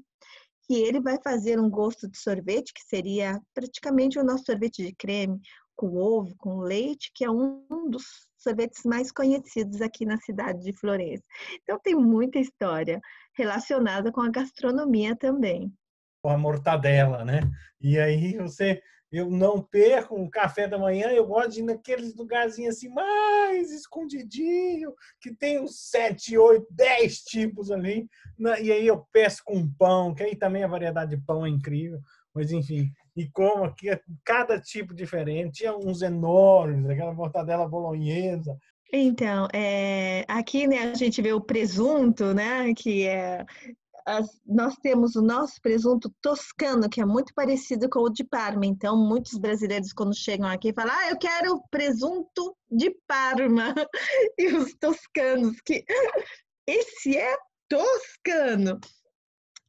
que 0.67 0.75
ele 0.75 1.01
vai 1.01 1.19
fazer 1.23 1.59
um 1.59 1.71
gosto 1.71 2.09
de 2.09 2.19
sorvete, 2.19 2.73
que 2.73 2.83
seria 2.85 3.41
praticamente 3.55 4.19
o 4.19 4.25
nosso 4.25 4.45
sorvete 4.45 4.85
de 4.85 4.95
creme, 4.95 5.41
com 5.81 5.97
ovo, 5.97 6.35
com 6.37 6.59
leite, 6.59 7.11
que 7.15 7.25
é 7.25 7.31
um 7.31 7.89
dos 7.89 8.05
sorvetes 8.37 8.83
mais 8.85 9.11
conhecidos 9.11 9.81
aqui 9.81 10.05
na 10.05 10.19
cidade 10.19 10.63
de 10.63 10.73
Florença. 10.75 11.25
Então 11.63 11.79
tem 11.83 11.95
muita 11.95 12.39
história 12.39 13.01
relacionada 13.35 14.13
com 14.13 14.21
a 14.21 14.31
gastronomia 14.31 15.17
também. 15.17 15.73
Com 16.23 16.31
a 16.31 16.37
mortadela, 16.37 17.25
né? 17.25 17.41
E 17.81 17.99
aí 17.99 18.37
você, 18.37 18.83
eu 19.13 19.29
não 19.29 19.61
perco 19.61 20.15
um 20.15 20.31
café 20.31 20.69
da 20.69 20.79
manhã, 20.79 21.09
eu 21.09 21.27
gosto 21.27 21.53
de 21.53 21.61
ir 21.61 21.65
naqueles 21.65 22.15
lugarzinhos 22.15 22.77
assim 22.77 22.89
mais 22.89 23.73
escondidinho, 23.73 24.95
que 25.21 25.35
tem 25.35 25.61
uns 25.61 25.89
sete, 25.91 26.39
oito, 26.39 26.67
dez 26.71 27.19
tipos 27.23 27.71
ali. 27.71 28.09
E 28.63 28.71
aí 28.71 28.87
eu 28.87 29.05
peço 29.13 29.43
com 29.45 29.69
pão, 29.73 30.15
que 30.15 30.23
aí 30.23 30.37
também 30.37 30.63
a 30.63 30.69
variedade 30.69 31.17
de 31.17 31.23
pão 31.23 31.45
é 31.45 31.49
incrível. 31.49 32.01
Mas 32.33 32.53
enfim, 32.53 32.93
e 33.17 33.29
como 33.29 33.65
aqui 33.65 33.89
cada 34.25 34.61
tipo 34.61 34.95
diferente, 34.95 35.59
tinha 35.59 35.77
uns 35.77 36.03
enormes, 36.03 36.89
aquela 36.89 37.13
mortadela 37.13 37.69
bolonhesa. 37.69 38.57
Então, 38.93 39.47
é, 39.53 40.25
aqui 40.29 40.67
né, 40.67 40.91
a 40.91 40.95
gente 40.95 41.21
vê 41.23 41.33
o 41.33 41.41
presunto, 41.41 42.35
né, 42.35 42.73
que 42.75 43.07
é 43.07 43.45
as, 44.07 44.29
nós 44.47 44.75
temos 44.77 45.17
o 45.17 45.23
nosso 45.23 45.61
presunto 45.61 46.13
toscano, 46.23 46.89
que 46.89 47.01
é 47.01 47.05
muito 47.05 47.33
parecido 47.35 47.89
com 47.89 48.01
o 48.01 48.11
de 48.11 48.25
Parma. 48.25 48.67
Então, 48.67 48.97
muitos 48.97 49.39
brasileiros, 49.39 49.93
quando 49.93 50.17
chegam 50.17 50.49
aqui, 50.49 50.73
falam: 50.73 50.95
Ah, 50.95 51.11
eu 51.11 51.19
quero 51.19 51.63
presunto 51.71 52.57
de 52.71 52.91
Parma. 53.07 53.75
E 54.39 54.47
os 54.55 54.75
toscanos, 54.75 55.61
que 55.61 55.85
esse 56.67 57.17
é 57.17 57.37
toscano. 57.69 58.81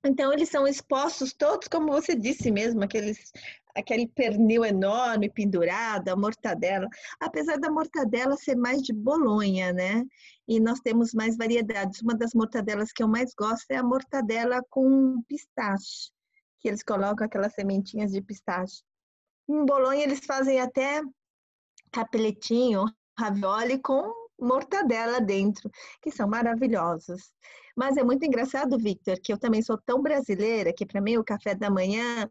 Então, 0.04 0.34
eles 0.34 0.50
são 0.50 0.67
expostos 0.67 1.32
todos, 1.34 1.67
como 1.67 1.91
você 1.91 2.15
disse 2.15 2.50
mesmo, 2.50 2.84
aqueles, 2.84 3.32
aquele 3.76 4.08
pernil 4.08 4.64
enorme 4.66 5.30
pendurado, 5.30 6.10
a 6.10 6.16
mortadela. 6.16 6.88
Apesar 7.20 7.58
da 7.58 7.72
mortadela 7.72 8.36
ser 8.38 8.56
mais 8.56 8.82
de 8.82 8.94
Bolonha, 8.94 9.72
né? 9.74 10.04
E 10.48 10.60
nós 10.60 10.80
temos 10.80 11.14
mais 11.14 11.38
variedades. 11.38 12.02
Uma 12.02 12.16
das 12.16 12.34
mortadelas 12.34 12.92
que 12.92 13.04
eu 13.04 13.08
mais 13.08 13.34
gosto 13.34 13.70
é 13.72 13.78
a 13.78 13.84
mortadela 13.84 14.62
com 14.70 15.22
pistache, 15.28 16.12
que 16.60 16.68
eles 16.68 16.84
colocam 16.84 17.26
aquelas 17.26 17.54
sementinhas 17.54 18.12
de 18.12 18.22
pistache. 18.22 18.82
Em 19.50 19.66
Bolonha, 19.66 20.04
eles 20.04 20.26
fazem 20.26 20.60
até 20.60 21.02
capeletinho, 21.92 22.86
ravioli 23.18 23.80
com 23.80 24.14
mortadela 24.40 25.22
dentro, 25.22 25.70
que 26.02 26.12
são 26.12 26.28
maravilhosos. 26.28 27.32
Mas 27.76 27.96
é 27.96 28.04
muito 28.04 28.26
engraçado, 28.26 28.78
Victor, 28.78 29.18
que 29.22 29.32
eu 29.32 29.38
também 29.38 29.62
sou 29.62 29.78
tão 29.78 30.02
brasileira 30.02 30.74
que 30.74 30.86
para 30.86 31.02
mim 31.02 31.18
o 31.18 31.24
café 31.24 31.56
da 31.56 31.70
manhã 31.70 32.30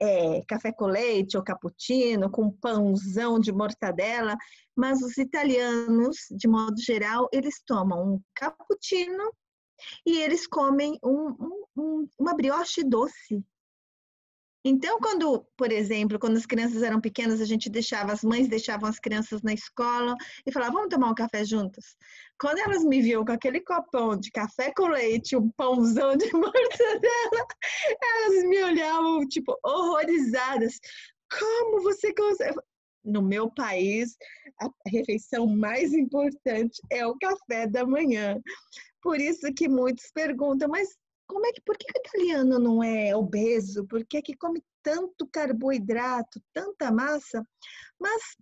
é, 0.00 0.42
café 0.46 0.72
com 0.72 0.86
leite 0.86 1.36
ou 1.36 1.42
cappuccino, 1.42 2.30
com 2.30 2.50
pãozão 2.50 3.38
de 3.38 3.52
mortadela, 3.52 4.36
mas 4.76 5.02
os 5.02 5.16
italianos, 5.18 6.16
de 6.30 6.48
modo 6.48 6.80
geral, 6.80 7.28
eles 7.32 7.62
tomam 7.64 8.14
um 8.14 8.20
cappuccino 8.34 9.32
e 10.06 10.18
eles 10.18 10.46
comem 10.46 10.98
um, 11.02 11.66
um, 11.76 12.08
uma 12.18 12.34
brioche 12.34 12.82
doce. 12.82 13.44
Então, 14.66 14.98
quando, 14.98 15.46
por 15.58 15.70
exemplo, 15.70 16.18
quando 16.18 16.38
as 16.38 16.46
crianças 16.46 16.82
eram 16.82 16.98
pequenas, 16.98 17.38
a 17.42 17.44
gente 17.44 17.68
deixava, 17.68 18.12
as 18.12 18.22
mães 18.22 18.48
deixavam 18.48 18.88
as 18.88 18.98
crianças 18.98 19.42
na 19.42 19.52
escola 19.52 20.16
e 20.46 20.50
falavam, 20.50 20.76
vamos 20.76 20.88
tomar 20.88 21.10
um 21.10 21.14
café 21.14 21.44
juntas. 21.44 21.94
Quando 22.40 22.58
elas 22.58 22.82
me 22.82 23.02
viam 23.02 23.26
com 23.26 23.32
aquele 23.32 23.60
copão 23.60 24.16
de 24.16 24.30
café 24.30 24.72
com 24.74 24.86
leite, 24.86 25.36
um 25.36 25.50
pãozão 25.50 26.16
de 26.16 26.26
mortadela, 26.32 27.46
elas 28.02 28.44
me 28.44 28.62
olhavam, 28.64 29.28
tipo, 29.28 29.54
horrorizadas. 29.62 30.80
Como 31.38 31.82
você 31.82 32.14
consegue? 32.14 32.56
No 33.04 33.20
meu 33.20 33.50
país, 33.50 34.16
a 34.62 34.70
refeição 34.86 35.46
mais 35.46 35.92
importante 35.92 36.80
é 36.90 37.06
o 37.06 37.18
café 37.18 37.66
da 37.66 37.84
manhã. 37.84 38.40
Por 39.02 39.20
isso 39.20 39.52
que 39.52 39.68
muitos 39.68 40.10
perguntam, 40.14 40.70
mas 40.70 40.88
como 41.26 41.46
é 41.46 41.52
que, 41.52 41.60
por 41.60 41.76
que 41.76 41.86
o 41.86 42.00
italiano 42.00 42.58
não 42.58 42.82
é 42.82 43.14
obeso? 43.16 43.86
Por 43.86 44.04
que, 44.04 44.22
que 44.22 44.36
come 44.36 44.62
tanto 44.82 45.26
carboidrato, 45.26 46.40
tanta 46.52 46.90
massa? 46.90 47.46
Mas 47.98 48.36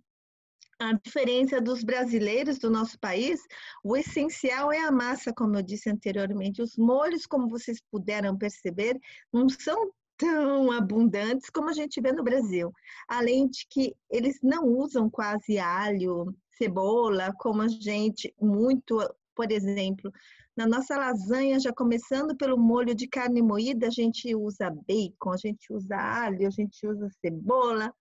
a 0.79 0.93
diferença 0.93 1.61
dos 1.61 1.83
brasileiros 1.83 2.59
do 2.59 2.69
nosso 2.69 2.99
país, 2.99 3.41
o 3.83 3.95
essencial 3.95 4.71
é 4.71 4.79
a 4.79 4.91
massa, 4.91 5.33
como 5.33 5.57
eu 5.57 5.61
disse 5.61 5.89
anteriormente. 5.89 6.61
Os 6.61 6.75
molhos, 6.75 7.25
como 7.25 7.47
vocês 7.49 7.81
puderam 7.91 8.37
perceber, 8.37 8.99
não 9.31 9.47
são 9.47 9.91
tão 10.17 10.71
abundantes 10.71 11.49
como 11.49 11.69
a 11.69 11.73
gente 11.73 12.01
vê 12.01 12.11
no 12.11 12.23
Brasil. 12.23 12.71
Além 13.07 13.47
de 13.47 13.65
que 13.69 13.95
eles 14.09 14.39
não 14.41 14.65
usam 14.65 15.09
quase 15.09 15.57
alho, 15.57 16.35
cebola, 16.57 17.33
como 17.39 17.61
a 17.61 17.67
gente 17.67 18.33
muito, 18.39 18.97
por 19.35 19.51
exemplo, 19.51 20.11
na 20.55 20.67
nossa 20.67 20.95
lasanha, 20.97 21.59
já 21.59 21.73
começando 21.73 22.35
pelo 22.37 22.57
molho 22.57 22.93
de 22.93 23.07
carne 23.07 23.41
moída, 23.41 23.87
a 23.87 23.89
gente 23.89 24.35
usa 24.35 24.69
bacon, 24.87 25.31
a 25.31 25.37
gente 25.37 25.73
usa 25.73 25.95
alho, 25.95 26.47
a 26.47 26.51
gente 26.51 26.85
usa 26.85 27.09
cebola. 27.19 27.93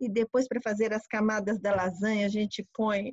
E 0.00 0.08
depois, 0.08 0.48
para 0.48 0.60
fazer 0.60 0.92
as 0.92 1.06
camadas 1.06 1.60
da 1.60 1.74
lasanha, 1.74 2.26
a 2.26 2.30
gente 2.30 2.66
põe 2.74 3.12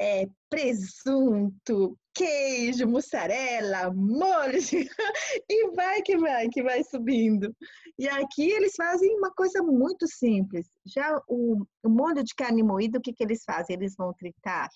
é, 0.00 0.26
presunto, 0.48 1.98
queijo, 2.14 2.86
mussarela, 2.86 3.92
molho, 3.92 4.58
e 5.48 5.70
vai 5.72 6.00
que 6.02 6.16
vai, 6.16 6.48
que 6.48 6.62
vai 6.62 6.82
subindo. 6.82 7.54
E 7.98 8.08
aqui 8.08 8.50
eles 8.50 8.74
fazem 8.74 9.14
uma 9.16 9.32
coisa 9.32 9.62
muito 9.62 10.06
simples. 10.06 10.66
Já 10.86 11.20
o, 11.28 11.64
o 11.82 11.88
molho 11.88 12.24
de 12.24 12.34
carne 12.34 12.62
moída, 12.62 12.98
o 12.98 13.02
que, 13.02 13.12
que 13.12 13.22
eles 13.22 13.44
fazem? 13.44 13.76
Eles 13.76 13.94
vão 13.96 14.14
fritar 14.14 14.70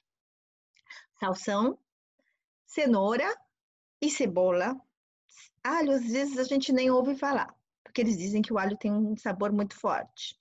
salsão, 1.19 1.77
cenoura 2.69 3.35
e 4.01 4.11
cebola. 4.11 4.79
Alho, 5.65 5.93
às 5.93 6.05
vezes 6.05 6.39
a 6.39 6.45
gente 6.45 6.73
nem 6.73 6.91
ouve 6.91 7.17
falar, 7.17 7.53
porque 7.83 8.01
eles 8.01 8.17
dizem 8.17 8.43
que 8.43 8.53
o 8.53 8.59
alho 8.59 8.77
tem 8.77 8.93
um 8.93 9.17
sabor 9.17 9.51
muito 9.51 9.75
forte. 9.75 10.37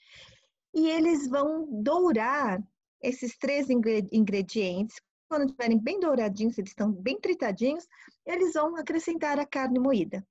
E 0.73 0.89
eles 0.89 1.27
vão 1.27 1.65
dourar 1.81 2.61
esses 3.01 3.37
três 3.37 3.67
ingredientes. 3.69 4.97
Quando 5.29 5.45
estiverem 5.45 5.79
bem 5.79 5.99
douradinhos, 5.99 6.57
eles 6.57 6.71
estão 6.71 6.91
bem 6.91 7.19
tritadinhos, 7.19 7.87
eles 8.25 8.53
vão 8.53 8.75
acrescentar 8.75 9.39
a 9.39 9.45
carne 9.45 9.79
moída. 9.79 10.25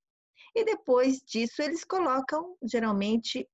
E 0.55 0.63
depois 0.63 1.19
disso, 1.19 1.61
eles 1.61 1.83
colocam, 1.83 2.55
geralmente, 2.63 3.47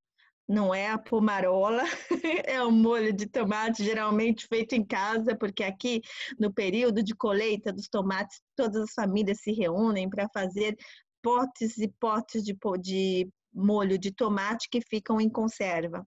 não 0.47 0.73
é 0.73 0.89
a 0.89 0.97
pomarola, 0.97 1.84
é 2.45 2.62
o 2.62 2.71
molho 2.71 3.13
de 3.13 3.25
tomate, 3.27 3.84
geralmente 3.84 4.47
feito 4.47 4.73
em 4.73 4.84
casa, 4.86 5.36
porque 5.36 5.63
aqui 5.63 6.01
no 6.39 6.53
período 6.53 7.01
de 7.01 7.15
colheita 7.15 7.71
dos 7.71 7.88
tomates, 7.88 8.41
todas 8.56 8.84
as 8.84 8.93
famílias 8.93 9.41
se 9.41 9.51
reúnem 9.51 10.10
para 10.10 10.27
fazer 10.29 10.75
potes 11.21 11.77
e 11.77 11.88
potes 11.88 12.43
de, 12.43 12.56
de 12.82 13.29
molho 13.53 13.97
de 13.97 14.12
tomate 14.12 14.69
que 14.69 14.82
ficam 14.82 15.21
em 15.21 15.29
conserva. 15.29 16.06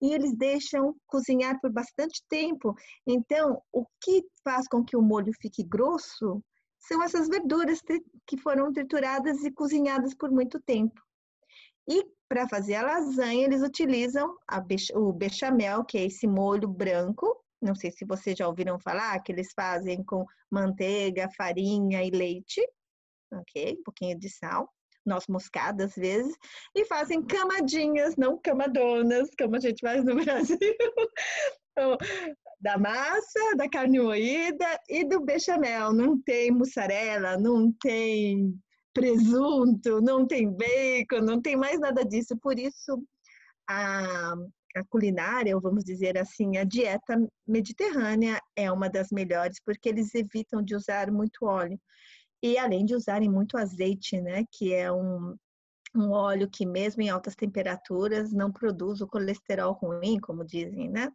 E 0.00 0.12
eles 0.12 0.36
deixam 0.36 0.96
cozinhar 1.06 1.60
por 1.60 1.70
bastante 1.70 2.22
tempo. 2.28 2.74
Então, 3.06 3.62
o 3.72 3.86
que 4.00 4.24
faz 4.42 4.66
com 4.66 4.84
que 4.84 4.96
o 4.96 5.02
molho 5.02 5.32
fique 5.40 5.62
grosso 5.62 6.42
são 6.78 7.02
essas 7.02 7.28
verduras 7.28 7.80
que 8.26 8.36
foram 8.36 8.72
trituradas 8.72 9.44
e 9.44 9.52
cozinhadas 9.52 10.14
por 10.14 10.30
muito 10.30 10.60
tempo. 10.60 11.00
E 11.88 12.04
para 12.28 12.48
fazer 12.48 12.76
a 12.76 12.82
lasanha, 12.82 13.44
eles 13.44 13.62
utilizam 13.62 14.34
o 14.94 15.12
bechamel, 15.12 15.84
que 15.84 15.98
é 15.98 16.04
esse 16.06 16.26
molho 16.26 16.68
branco. 16.68 17.36
Não 17.60 17.74
sei 17.74 17.90
se 17.90 18.04
vocês 18.04 18.36
já 18.36 18.48
ouviram 18.48 18.78
falar, 18.78 19.20
que 19.20 19.30
eles 19.30 19.52
fazem 19.54 20.02
com 20.02 20.24
manteiga, 20.50 21.28
farinha 21.36 22.02
e 22.02 22.10
leite, 22.10 22.60
ok? 23.32 23.76
Um 23.78 23.82
pouquinho 23.82 24.18
de 24.18 24.28
sal, 24.28 24.68
noz 25.04 25.26
moscada 25.28 25.84
às 25.84 25.94
vezes, 25.94 26.34
e 26.74 26.84
fazem 26.86 27.22
camadinhas, 27.22 28.16
não 28.16 28.40
camadonas, 28.40 29.28
como 29.38 29.56
a 29.56 29.60
gente 29.60 29.80
faz 29.80 30.04
no 30.04 30.16
Brasil, 30.24 30.58
da 32.60 32.78
massa, 32.78 33.56
da 33.56 33.68
carne 33.68 34.00
moída 34.00 34.66
e 34.88 35.04
do 35.04 35.20
bechamel. 35.20 35.92
Não 35.92 36.20
tem 36.20 36.50
mussarela, 36.50 37.36
não 37.36 37.72
tem 37.72 38.58
presunto, 38.92 40.00
não 40.00 40.26
tem 40.26 40.50
bacon, 40.50 41.20
não 41.22 41.40
tem 41.40 41.56
mais 41.56 41.80
nada 41.80 42.04
disso. 42.04 42.36
Por 42.38 42.58
isso, 42.58 43.02
a, 43.68 44.34
a 44.76 44.84
culinária, 44.88 45.54
ou 45.54 45.60
vamos 45.60 45.84
dizer 45.84 46.18
assim, 46.18 46.56
a 46.56 46.64
dieta 46.64 47.16
mediterrânea 47.46 48.40
é 48.56 48.70
uma 48.70 48.88
das 48.88 49.10
melhores, 49.10 49.58
porque 49.64 49.88
eles 49.88 50.14
evitam 50.14 50.62
de 50.62 50.74
usar 50.74 51.10
muito 51.10 51.44
óleo. 51.44 51.78
E 52.42 52.58
além 52.58 52.84
de 52.84 52.94
usarem 52.94 53.30
muito 53.30 53.56
azeite, 53.56 54.20
né, 54.20 54.44
que 54.50 54.74
é 54.74 54.90
um, 54.92 55.36
um 55.94 56.10
óleo 56.10 56.48
que 56.50 56.66
mesmo 56.66 57.02
em 57.02 57.08
altas 57.10 57.36
temperaturas 57.36 58.32
não 58.32 58.50
produz 58.50 59.00
o 59.00 59.06
colesterol 59.06 59.72
ruim, 59.72 60.18
como 60.18 60.44
dizem, 60.44 60.90
né? 60.90 61.10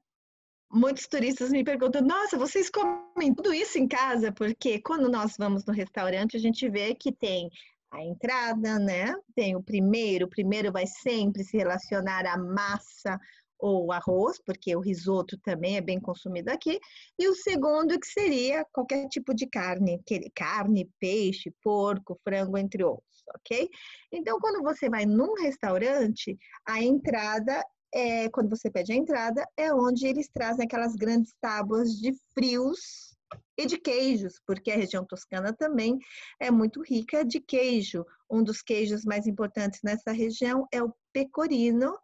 Muitos 0.71 1.07
turistas 1.07 1.49
me 1.49 1.63
perguntam: 1.63 2.01
"Nossa, 2.01 2.37
vocês 2.37 2.69
comem 2.69 3.33
tudo 3.33 3.53
isso 3.53 3.77
em 3.77 3.87
casa?" 3.87 4.31
Porque 4.31 4.81
quando 4.81 5.09
nós 5.09 5.35
vamos 5.37 5.65
no 5.65 5.73
restaurante, 5.73 6.35
a 6.35 6.39
gente 6.39 6.69
vê 6.69 6.93
que 6.93 7.11
tem 7.11 7.49
a 7.91 8.03
entrada, 8.03 8.77
né? 8.77 9.15
Tem 9.35 9.55
o 9.55 9.63
primeiro, 9.63 10.25
o 10.25 10.29
primeiro 10.29 10.71
vai 10.71 10.85
sempre 10.85 11.43
se 11.43 11.57
relacionar 11.57 12.25
à 12.25 12.37
massa 12.37 13.19
ou 13.59 13.91
arroz, 13.91 14.39
porque 14.45 14.75
o 14.75 14.79
risoto 14.79 15.37
também 15.39 15.77
é 15.77 15.81
bem 15.81 15.99
consumido 15.99 16.51
aqui, 16.51 16.79
e 17.17 17.27
o 17.27 17.35
segundo 17.35 17.99
que 17.99 18.07
seria 18.07 18.65
qualquer 18.71 19.07
tipo 19.07 19.33
de 19.33 19.47
carne, 19.47 19.99
carne, 20.35 20.89
peixe, 20.99 21.51
porco, 21.63 22.19
frango, 22.23 22.57
entre 22.57 22.83
outros, 22.83 23.23
ok? 23.35 23.67
Então, 24.11 24.39
quando 24.39 24.61
você 24.61 24.89
vai 24.89 25.05
num 25.05 25.33
restaurante, 25.33 26.37
a 26.67 26.81
entrada 26.81 27.63
é, 27.93 28.29
quando 28.29 28.49
você 28.49 28.69
pede 28.69 28.91
a 28.91 28.95
entrada, 28.95 29.45
é 29.55 29.73
onde 29.73 30.05
eles 30.07 30.29
trazem 30.29 30.65
aquelas 30.65 30.95
grandes 30.95 31.33
tábuas 31.41 31.91
de 31.91 32.13
frios 32.33 33.15
e 33.57 33.65
de 33.65 33.77
queijos, 33.77 34.39
porque 34.45 34.71
a 34.71 34.77
região 34.77 35.05
toscana 35.05 35.53
também 35.53 35.97
é 36.39 36.49
muito 36.49 36.81
rica 36.81 37.25
de 37.25 37.39
queijo. 37.39 38.05
Um 38.29 38.43
dos 38.43 38.61
queijos 38.61 39.03
mais 39.03 39.27
importantes 39.27 39.81
nessa 39.83 40.11
região 40.11 40.67
é 40.71 40.81
o 40.81 40.93
pecorino, 41.11 41.97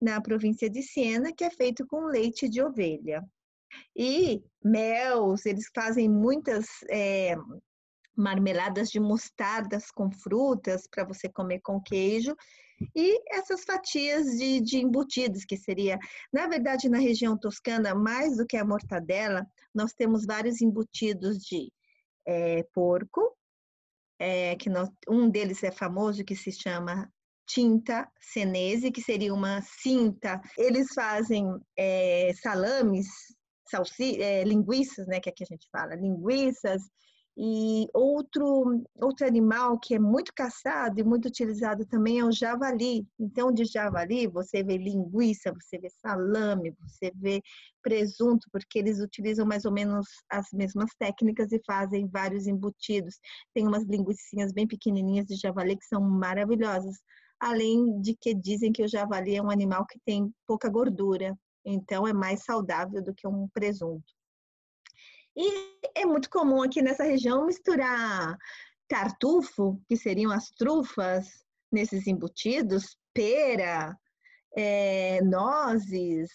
na 0.00 0.20
província 0.20 0.70
de 0.70 0.82
Siena, 0.82 1.32
que 1.32 1.44
é 1.44 1.50
feito 1.50 1.86
com 1.86 2.06
leite 2.06 2.48
de 2.48 2.62
ovelha. 2.62 3.22
E 3.94 4.42
mel, 4.64 5.34
eles 5.44 5.70
fazem 5.74 6.08
muitas 6.08 6.66
é, 6.88 7.36
marmeladas 8.16 8.90
de 8.90 9.00
mostardas 9.00 9.90
com 9.90 10.10
frutas 10.10 10.86
para 10.86 11.04
você 11.04 11.28
comer 11.28 11.60
com 11.60 11.80
queijo 11.80 12.36
e 12.94 13.22
essas 13.34 13.62
fatias 13.62 14.26
de, 14.38 14.60
de 14.60 14.78
embutidos, 14.78 15.44
que 15.44 15.56
seria, 15.56 15.98
na 16.32 16.46
verdade, 16.46 16.88
na 16.88 16.98
região 16.98 17.36
toscana, 17.36 17.94
mais 17.94 18.36
do 18.36 18.46
que 18.46 18.56
a 18.56 18.64
mortadela, 18.64 19.46
nós 19.74 19.92
temos 19.92 20.24
vários 20.24 20.62
embutidos 20.62 21.38
de 21.38 21.70
é, 22.26 22.62
porco, 22.72 23.36
é, 24.18 24.56
que 24.56 24.70
nós, 24.70 24.88
um 25.08 25.28
deles 25.28 25.62
é 25.62 25.70
famoso, 25.70 26.24
que 26.24 26.34
se 26.34 26.52
chama 26.52 27.10
tinta 27.46 28.08
senese, 28.20 28.92
que 28.92 29.02
seria 29.02 29.34
uma 29.34 29.60
cinta. 29.62 30.40
Eles 30.56 30.88
fazem 30.94 31.46
é, 31.76 32.32
salames, 32.40 33.08
salsi, 33.68 34.22
é, 34.22 34.44
linguiças, 34.44 35.06
né, 35.06 35.20
que 35.20 35.28
aqui 35.28 35.42
a 35.42 35.46
gente 35.46 35.68
fala, 35.70 35.94
linguiças, 35.94 36.82
e 37.42 37.88
outro, 37.94 38.84
outro 39.00 39.26
animal 39.26 39.78
que 39.80 39.94
é 39.94 39.98
muito 39.98 40.30
caçado 40.34 41.00
e 41.00 41.02
muito 41.02 41.26
utilizado 41.26 41.86
também 41.86 42.18
é 42.18 42.24
o 42.24 42.30
javali. 42.30 43.08
Então, 43.18 43.50
de 43.50 43.64
javali, 43.64 44.26
você 44.26 44.62
vê 44.62 44.76
linguiça, 44.76 45.50
você 45.50 45.78
vê 45.78 45.88
salame, 45.88 46.76
você 46.78 47.10
vê 47.14 47.40
presunto, 47.82 48.46
porque 48.52 48.78
eles 48.78 49.00
utilizam 49.00 49.46
mais 49.46 49.64
ou 49.64 49.72
menos 49.72 50.06
as 50.30 50.48
mesmas 50.52 50.90
técnicas 50.98 51.50
e 51.50 51.62
fazem 51.66 52.06
vários 52.08 52.46
embutidos. 52.46 53.18
Tem 53.54 53.66
umas 53.66 53.84
linguiçinhas 53.84 54.52
bem 54.52 54.66
pequenininhas 54.66 55.24
de 55.24 55.36
javali 55.36 55.78
que 55.78 55.86
são 55.86 56.02
maravilhosas. 56.02 56.96
além 57.40 58.02
de 58.02 58.14
que 58.14 58.34
dizem 58.34 58.70
que 58.70 58.84
o 58.84 58.88
javali 58.88 59.36
é 59.36 59.42
um 59.42 59.50
animal 59.50 59.86
que 59.86 59.98
tem 60.04 60.30
pouca 60.46 60.68
gordura, 60.68 61.34
então 61.64 62.06
é 62.06 62.12
mais 62.12 62.44
saudável 62.44 63.02
do 63.02 63.14
que 63.14 63.26
um 63.26 63.48
presunto. 63.48 64.19
E 65.36 65.78
é 65.94 66.04
muito 66.04 66.28
comum 66.28 66.62
aqui 66.62 66.82
nessa 66.82 67.04
região 67.04 67.46
misturar 67.46 68.36
tartufo, 68.88 69.80
que 69.88 69.96
seriam 69.96 70.32
as 70.32 70.50
trufas, 70.50 71.26
nesses 71.70 72.06
embutidos, 72.08 72.96
pera, 73.14 73.96
é, 74.56 75.22
nozes, 75.22 76.28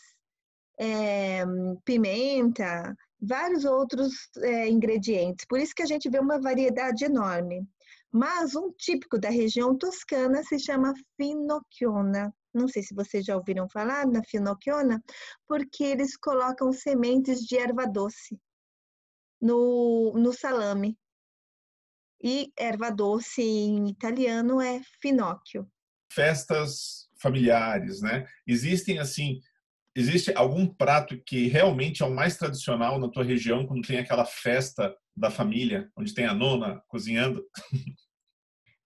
é, 0.79 1.43
pimenta, 1.83 2.95
vários 3.21 3.65
outros 3.65 4.13
é, 4.37 4.69
ingredientes. 4.69 5.45
Por 5.45 5.59
isso 5.59 5.75
que 5.75 5.83
a 5.83 5.85
gente 5.85 6.09
vê 6.09 6.19
uma 6.19 6.39
variedade 6.39 7.03
enorme. 7.03 7.67
Mas 8.11 8.55
um 8.55 8.71
típico 8.71 9.19
da 9.19 9.29
região 9.29 9.77
toscana 9.77 10.41
se 10.43 10.57
chama 10.57 10.93
finocchiona. 11.17 12.33
Não 12.53 12.69
sei 12.69 12.81
se 12.81 12.95
vocês 12.95 13.25
já 13.25 13.35
ouviram 13.35 13.67
falar 13.67 14.07
na 14.07 14.23
finocchiona, 14.23 15.03
porque 15.45 15.83
eles 15.83 16.15
colocam 16.15 16.71
sementes 16.71 17.41
de 17.41 17.57
erva 17.57 17.85
doce 17.85 18.39
no, 19.45 20.13
no 20.15 20.33
salame. 20.33 20.97
E 22.23 22.51
erva 22.57 22.89
doce 22.89 23.43
em 23.43 23.89
italiano 23.89 24.59
é 24.59 24.81
finocchio. 24.99 25.69
Festas 26.11 27.07
familiares, 27.21 28.01
né? 28.01 28.25
Existem 28.47 28.97
assim, 28.97 29.39
existe 29.95 30.33
algum 30.35 30.65
prato 30.65 31.21
que 31.23 31.47
realmente 31.47 32.01
é 32.01 32.05
o 32.05 32.13
mais 32.13 32.37
tradicional 32.37 32.99
na 32.99 33.09
tua 33.09 33.23
região 33.23 33.67
quando 33.67 33.85
tem 33.85 33.99
aquela 33.99 34.25
festa 34.25 34.95
da 35.15 35.29
família, 35.29 35.91
onde 35.95 36.13
tem 36.13 36.25
a 36.25 36.33
nona 36.33 36.81
cozinhando? 36.87 37.45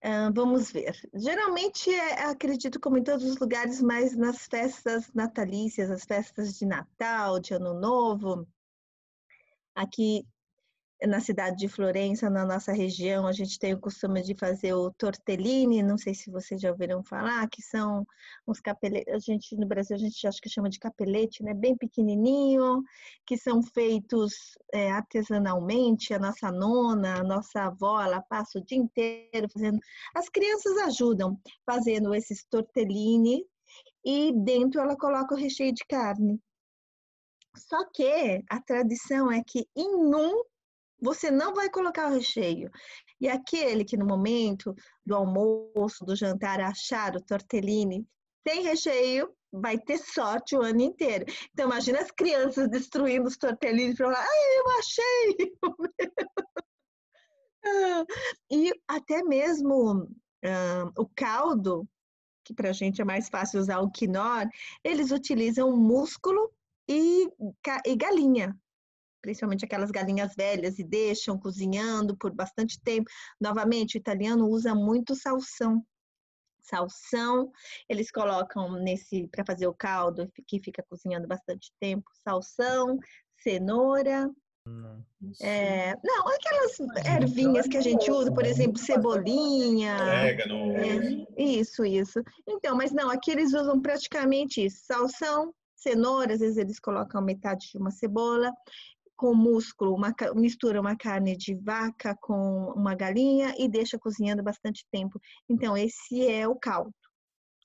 Uh, 0.04 0.28
vamos 0.36 0.72
ver. 0.72 0.93
Geralmente, 1.13 1.89
é, 1.89 2.26
acredito 2.26 2.80
como 2.80 2.98
em 2.98 3.04
todos 3.04 3.24
os 3.24 3.38
lugares, 3.38 3.82
mas 3.82 4.15
nas 4.15 4.45
festas 4.48 5.10
natalícias, 5.13 5.89
as 5.89 6.04
festas 6.04 6.58
de 6.58 6.65
Natal, 6.65 7.39
de 7.39 7.54
Ano 7.54 7.74
Novo. 7.80 8.45
Aqui 9.74 10.28
na 11.08 11.22
cidade 11.22 11.56
de 11.56 11.70
Florença, 11.70 12.30
na 12.30 12.46
nossa 12.46 12.74
região, 12.74 13.26
a 13.26 13.32
gente 13.32 13.58
tem 13.58 13.74
o 13.74 13.80
costume 13.80 14.22
de 14.22 14.36
fazer 14.36 14.74
o 14.74 14.92
tortellini, 14.92 15.82
não 15.82 15.98
sei 15.98 16.14
se 16.14 16.30
vocês 16.30 16.60
já 16.60 16.72
ouviram 16.72 17.02
falar, 17.04 17.48
que 17.50 17.62
são 17.62 18.06
uns 18.46 18.60
capeletes, 18.60 19.14
a 19.14 19.18
gente 19.18 19.56
no 19.56 19.66
Brasil 19.66 19.96
a 19.96 20.00
gente 20.00 20.28
acha 20.28 20.40
que 20.42 20.50
chama 20.50 20.70
de 20.70 20.78
capelete, 20.78 21.42
né, 21.42 21.54
bem 21.54 21.78
pequenininho, 21.78 22.84
que 23.26 23.38
são 23.38 23.64
feitos 23.64 24.58
é, 24.74 24.92
artesanalmente, 24.92 26.14
a 26.14 26.20
nossa 26.20 26.52
nona, 26.52 27.20
a 27.20 27.24
nossa 27.24 27.62
avó, 27.64 28.02
ela 28.02 28.22
passa 28.22 28.60
o 28.60 28.64
dia 28.64 28.78
inteiro 28.78 29.48
fazendo, 29.54 29.80
as 30.14 30.28
crianças 30.28 30.78
ajudam 30.80 31.40
fazendo 31.66 32.14
esses 32.14 32.44
tortellini 32.44 33.46
e 34.04 34.34
dentro 34.34 34.82
ela 34.82 34.98
coloca 34.98 35.34
o 35.34 35.38
recheio 35.38 35.74
de 35.74 35.86
carne. 35.86 36.42
Só 37.56 37.86
que 37.94 38.44
a 38.50 38.62
tradição 38.62 39.32
é 39.32 39.42
que 39.46 39.68
em 39.76 39.96
um 39.96 40.44
você 41.02 41.32
não 41.32 41.54
vai 41.54 41.70
colocar 41.70 42.08
o 42.10 42.14
recheio. 42.14 42.70
E 43.20 43.28
aquele 43.28 43.84
que 43.84 43.98
no 43.98 44.06
momento 44.06 44.74
do 45.06 45.16
almoço, 45.16 46.06
do 46.06 46.16
jantar, 46.16 46.60
achar 46.60 47.16
o 47.16 47.22
tortellini 47.22 48.06
sem 48.48 48.64
recheio, 48.64 49.34
vai 49.52 49.78
ter 49.78 49.98
sorte 49.98 50.56
o 50.56 50.62
ano 50.62 50.82
inteiro. 50.82 51.26
Então, 51.52 51.66
imagina 51.66 52.00
as 52.00 52.12
crianças 52.12 52.70
destruindo 52.70 53.28
os 53.28 53.38
tortellini 53.38 53.96
para 53.96 54.08
falar, 54.08 54.26
ai, 54.26 54.58
eu 54.58 54.66
achei! 54.80 55.58
e 58.52 58.72
até 58.88 59.24
mesmo 59.24 60.08
o 60.98 61.10
caldo, 61.16 61.88
que 62.44 62.54
para 62.54 62.70
a 62.70 62.74
gente 62.74 63.02
é 63.02 63.06
mais 63.06 63.28
fácil 63.30 63.60
usar 63.60 63.80
o 63.80 63.92
quinor, 63.92 64.48
eles 64.84 65.12
utilizam 65.12 65.76
músculo 65.76 66.52
e, 66.88 67.28
e 67.86 67.96
galinha 67.96 68.58
principalmente 69.22 69.66
aquelas 69.66 69.92
galinhas 69.92 70.34
velhas, 70.36 70.80
e 70.80 70.84
deixam 70.84 71.38
cozinhando 71.38 72.16
por 72.18 72.32
bastante 72.32 72.80
tempo. 72.82 73.10
Novamente, 73.40 73.98
o 73.98 74.00
italiano 74.00 74.48
usa 74.48 74.74
muito 74.74 75.16
salsão. 75.16 75.84
Salsão, 76.62 77.52
eles 77.88 78.12
colocam 78.12 78.74
nesse 78.74 79.28
para 79.28 79.46
fazer 79.46 79.68
o 79.68 79.74
caldo, 79.74 80.32
que 80.46 80.60
fica 80.60 80.84
cozinhando 80.88 81.28
bastante 81.28 81.72
tempo. 81.80 82.06
Salsão, 82.24 83.00
cenoura, 83.38 84.30
é, 85.42 85.96
não, 86.04 86.28
aquelas 86.28 86.78
ervinhas 87.06 87.68
que 87.68 87.78
a 87.78 87.82
gente 87.82 88.10
usa, 88.10 88.32
por 88.32 88.46
exemplo, 88.46 88.78
cebolinha. 88.78 89.96
Orégano. 89.96 90.76
É, 90.78 91.28
isso, 91.38 91.84
isso. 91.84 92.22
Então, 92.48 92.76
mas 92.76 92.92
não, 92.92 93.10
aqui 93.10 93.32
eles 93.32 93.54
usam 93.54 93.82
praticamente 93.82 94.66
isso: 94.66 94.86
salsão, 94.86 95.54
cenoura, 95.76 96.34
às 96.34 96.40
vezes 96.40 96.58
eles 96.58 96.80
colocam 96.80 97.22
metade 97.22 97.70
de 97.72 97.78
uma 97.78 97.92
cebola 97.92 98.52
com 99.20 99.36
músculo, 99.36 99.94
uma, 99.94 100.16
mistura 100.34 100.80
uma 100.80 100.96
carne 100.96 101.36
de 101.36 101.54
vaca 101.54 102.16
com 102.22 102.72
uma 102.74 102.96
galinha 102.96 103.54
e 103.60 103.68
deixa 103.68 104.00
cozinhando 104.00 104.42
bastante 104.42 104.86
tempo. 104.90 105.20
Então, 105.50 105.76
esse 105.76 106.26
é 106.26 106.48
o 106.48 106.56
caldo 106.56 106.94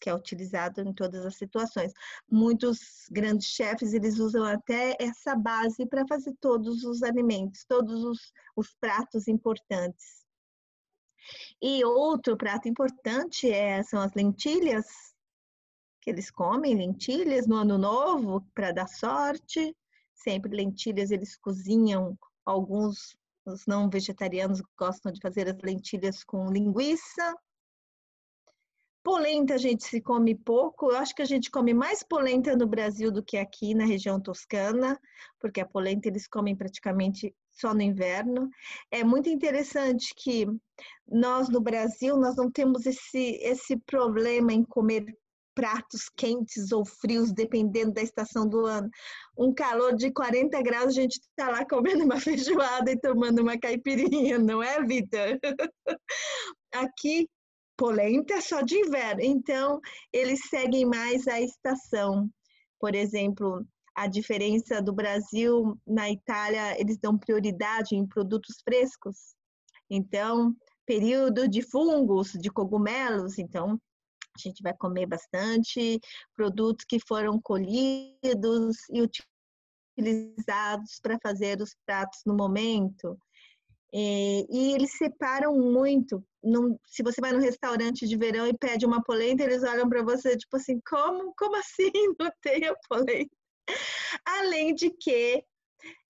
que 0.01 0.11
é 0.11 0.15
utilizado 0.15 0.81
em 0.83 0.93
todas 0.93 1.25
as 1.25 1.37
situações. 1.37 1.93
Muitos 2.29 3.07
grandes 3.09 3.47
chefes, 3.47 3.95
eles 3.95 4.19
usam 4.19 4.45
até 4.45 4.97
essa 5.01 5.37
base 5.37 5.87
para 5.87 6.05
fazer 6.09 6.35
todos 6.41 6.83
os 6.83 7.03
alimentos, 7.05 7.65
todos 7.67 8.03
os, 8.03 8.19
os 8.57 8.75
pratos 8.81 9.29
importantes. 9.29 10.27
E 11.63 11.85
outro 11.85 12.37
prato 12.37 12.69
importante 12.69 13.49
é, 13.49 13.81
são 13.85 14.01
as 14.01 14.13
lentilhas, 14.13 14.85
que 16.03 16.11
eles 16.11 16.31
comem 16.33 16.75
lentilhas 16.75 17.47
no 17.47 17.55
ano 17.55 17.79
novo 17.79 18.45
para 18.53 18.73
dar 18.73 18.89
sorte 18.89 19.75
sempre 20.25 20.57
lentilhas, 20.57 21.11
eles 21.11 21.37
cozinham, 21.37 22.19
alguns 22.45 23.15
os 23.47 23.67
não 23.67 23.91
vegetarianos 23.91 24.63
gostam 24.79 25.13
de 25.13 25.21
fazer 25.21 25.49
as 25.49 25.61
lentilhas 25.63 26.25
com 26.25 26.51
linguiça. 26.51 27.37
Polenta 29.03 29.55
a 29.55 29.59
gente 29.59 29.85
se 29.85 30.01
come 30.01 30.35
pouco, 30.35 30.91
eu 30.91 30.97
acho 30.97 31.15
que 31.15 31.21
a 31.21 31.27
gente 31.27 31.51
come 31.51 31.75
mais 31.75 32.03
polenta 32.03 32.57
no 32.57 32.67
Brasil 32.67 33.13
do 33.13 33.23
que 33.23 33.37
aqui 33.37 33.75
na 33.75 33.85
região 33.85 34.19
toscana, 34.19 34.99
porque 35.39 35.61
a 35.61 35.67
polenta 35.67 36.09
eles 36.09 36.27
comem 36.27 36.57
praticamente 36.57 37.35
só 37.51 37.75
no 37.75 37.83
inverno. 37.83 38.49
É 38.91 39.05
muito 39.05 39.29
interessante 39.29 40.15
que 40.17 40.47
nós 41.07 41.51
no 41.51 41.61
Brasil 41.61 42.17
nós 42.17 42.35
não 42.37 42.51
temos 42.51 42.87
esse 42.87 43.39
esse 43.43 43.77
problema 43.77 44.55
em 44.55 44.65
comer 44.65 45.05
pratos 45.55 46.09
quentes 46.17 46.73
ou 46.73 46.85
frios, 46.85 47.33
dependendo 47.33 47.93
da 47.93 48.03
estação 48.03 48.49
do 48.49 48.67
ano. 48.67 48.91
Um 49.39 49.53
calor 49.55 49.95
de 49.95 50.13
40 50.13 50.61
graus, 50.63 50.89
a 50.89 51.01
gente 51.01 51.21
está 51.21 51.49
lá 51.51 51.65
comendo 51.65 52.05
uma 52.05 52.19
feijoada 52.21 52.91
e 52.91 53.01
tomando 53.01 53.41
uma 53.41 53.59
caipirinha, 53.59 54.39
não 54.39 54.63
é, 54.63 54.83
Vitor? 54.83 55.39
Aqui, 56.75 57.29
polenta 57.77 58.41
só 58.41 58.61
de 58.61 58.77
inverno, 58.77 59.23
então 59.23 59.81
eles 60.13 60.41
seguem 60.49 60.85
mais 60.85 61.27
a 61.29 61.41
estação. 61.41 62.29
Por 62.81 62.95
exemplo, 62.95 63.65
a 63.95 64.07
diferença 64.09 64.83
do 64.83 64.93
Brasil 64.93 65.79
na 65.87 66.11
Itália, 66.11 66.79
eles 66.81 66.99
dão 66.99 67.17
prioridade 67.17 67.95
em 67.95 68.07
produtos 68.07 68.57
frescos. 68.65 69.35
Então, 69.89 70.55
período 70.85 71.49
de 71.49 71.63
fungos, 71.63 72.33
de 72.33 72.51
cogumelos, 72.51 73.39
então 73.39 73.79
a 74.37 74.41
gente 74.41 74.63
vai 74.63 74.75
comer 74.75 75.07
bastante 75.07 76.01
produtos 76.35 76.85
que 76.89 76.99
foram 76.99 77.41
colhidos 77.41 78.77
e 78.91 79.01
utilizados 79.97 80.99
para 81.01 81.19
fazer 81.23 81.61
os 81.61 81.75
pratos 81.87 82.21
no 82.27 82.35
momento. 82.35 83.17
E, 83.93 84.47
e 84.51 84.75
eles 84.75 84.97
separam 84.99 85.57
muito. 85.57 86.25
Se 86.87 87.03
você 87.03 87.21
vai 87.21 87.33
no 87.33 87.39
restaurante 87.39 88.09
de 88.09 88.17
verão 88.17 88.47
e 88.47 88.59
pede 88.59 88.85
uma 88.85 89.03
polenta, 89.03 89.45
eles 89.45 89.63
olham 89.63 89.89
para 89.89 90.03
você 90.03 90.37
tipo 90.37 90.57
assim, 90.57 90.81
como, 90.87 91.33
como 91.39 91.57
assim 91.57 91.93
não 92.19 92.31
tem 92.43 92.67
a 92.67 92.75
polenta? 92.89 93.31
Além 94.27 94.75
de 94.75 94.91
que 94.91 95.45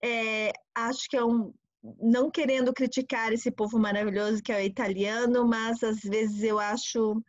é, 0.03 0.51
acho 0.73 1.07
que 1.07 1.15
é 1.15 1.23
um, 1.23 1.53
não 2.01 2.31
querendo 2.31 2.73
criticar 2.73 3.31
esse 3.31 3.51
povo 3.51 3.77
maravilhoso 3.77 4.41
que 4.41 4.51
é 4.51 4.57
o 4.57 4.65
italiano, 4.65 5.47
mas 5.47 5.83
às 5.83 5.99
vezes 5.99 6.41
eu 6.41 6.59
acho 6.59 7.21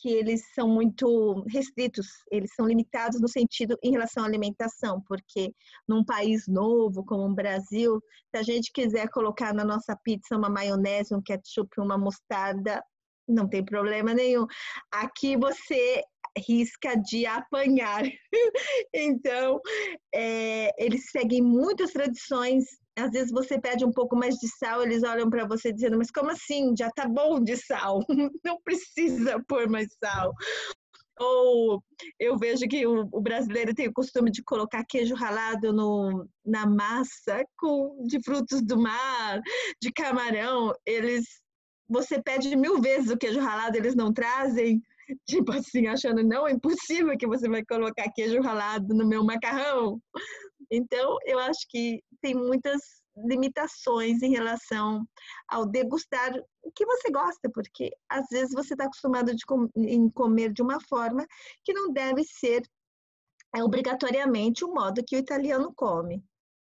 que 0.00 0.08
eles 0.08 0.42
são 0.54 0.68
muito 0.68 1.44
restritos, 1.48 2.06
eles 2.30 2.54
são 2.54 2.66
limitados 2.66 3.20
no 3.20 3.28
sentido 3.28 3.78
em 3.82 3.92
relação 3.92 4.22
à 4.22 4.26
alimentação, 4.26 5.02
porque 5.06 5.54
num 5.86 6.04
país 6.04 6.46
novo 6.48 7.04
como 7.04 7.24
o 7.24 7.34
Brasil, 7.34 8.00
se 8.30 8.40
a 8.40 8.42
gente 8.42 8.72
quiser 8.72 9.08
colocar 9.10 9.52
na 9.52 9.64
nossa 9.64 9.96
pizza 10.02 10.36
uma 10.36 10.48
maionese, 10.48 11.14
um 11.14 11.22
ketchup, 11.22 11.68
uma 11.78 11.98
mostarda, 11.98 12.82
não 13.28 13.48
tem 13.48 13.64
problema 13.64 14.14
nenhum. 14.14 14.46
Aqui 14.90 15.36
você 15.36 16.02
risca 16.36 16.96
de 16.96 17.26
apanhar. 17.26 18.02
então, 18.94 19.60
é, 20.14 20.70
eles 20.82 21.10
seguem 21.10 21.42
muitas 21.42 21.92
tradições 21.92 22.64
às 22.96 23.10
vezes 23.10 23.30
você 23.30 23.60
pede 23.60 23.84
um 23.84 23.92
pouco 23.92 24.16
mais 24.16 24.34
de 24.36 24.48
sal, 24.48 24.82
eles 24.82 25.02
olham 25.02 25.30
para 25.30 25.46
você 25.46 25.72
dizendo: 25.72 25.96
Mas 25.98 26.10
como 26.10 26.30
assim? 26.30 26.74
Já 26.76 26.90
tá 26.90 27.08
bom 27.08 27.40
de 27.40 27.56
sal, 27.56 28.00
não 28.44 28.60
precisa 28.62 29.42
pôr 29.46 29.68
mais 29.68 29.88
sal. 30.02 30.32
Ou 31.20 31.82
eu 32.18 32.38
vejo 32.38 32.66
que 32.66 32.86
o, 32.86 33.06
o, 33.12 33.20
brasileiro 33.20 33.74
tem 33.74 33.86
o 33.86 33.92
costume 33.92 34.30
de 34.30 34.42
colocar 34.42 34.82
queijo 34.88 35.14
ralado 35.14 35.70
no, 35.70 36.26
na 36.44 36.64
massa 36.66 37.44
com, 37.58 38.06
de 38.06 38.22
frutos 38.22 38.62
do 38.62 38.80
mar, 38.80 39.38
de 39.82 39.92
camarão. 39.92 40.72
Eles, 40.86 41.26
você 41.86 42.22
pede 42.22 42.56
mil 42.56 42.80
vezes 42.80 43.10
o 43.10 43.18
queijo 43.18 43.38
ralado, 43.38 43.76
eles 43.76 43.94
não 43.94 44.14
trazem. 44.14 44.82
Tipo 45.28 45.52
assim, 45.52 45.88
achando 45.88 46.22
não 46.22 46.46
é 46.46 46.52
impossível 46.52 47.18
que 47.18 47.26
você 47.26 47.48
vai 47.48 47.62
colocar 47.66 48.10
queijo 48.14 48.40
ralado 48.40 48.94
no 48.94 49.06
meu 49.06 49.22
macarrão. 49.22 50.00
Então, 50.70 51.18
eu 51.24 51.38
acho 51.38 51.66
que 51.68 52.02
tem 52.20 52.34
muitas 52.34 52.80
limitações 53.16 54.22
em 54.22 54.30
relação 54.30 55.04
ao 55.48 55.66
degustar 55.66 56.32
o 56.62 56.70
que 56.70 56.86
você 56.86 57.10
gosta, 57.10 57.50
porque 57.52 57.90
às 58.08 58.26
vezes 58.30 58.52
você 58.52 58.74
está 58.74 58.84
acostumado 58.84 59.34
de 59.34 59.44
com, 59.44 59.68
em 59.76 60.08
comer 60.10 60.52
de 60.52 60.62
uma 60.62 60.80
forma 60.80 61.26
que 61.64 61.72
não 61.72 61.92
deve 61.92 62.22
ser 62.24 62.62
é, 63.54 63.62
obrigatoriamente 63.64 64.64
o 64.64 64.72
modo 64.72 65.04
que 65.04 65.16
o 65.16 65.18
italiano 65.18 65.72
come. 65.74 66.24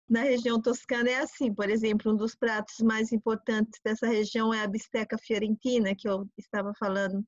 Na 0.10 0.22
região 0.22 0.62
toscana 0.62 1.10
é 1.10 1.20
assim, 1.20 1.54
por 1.54 1.70
exemplo, 1.70 2.14
um 2.14 2.16
dos 2.16 2.34
pratos 2.34 2.80
mais 2.80 3.12
importantes 3.12 3.80
dessa 3.84 4.08
região 4.08 4.54
é 4.54 4.62
a 4.62 4.68
bisteca 4.68 5.18
fiorentina, 5.18 5.94
que 5.94 6.08
eu 6.08 6.26
estava 6.38 6.74
falando. 6.80 7.26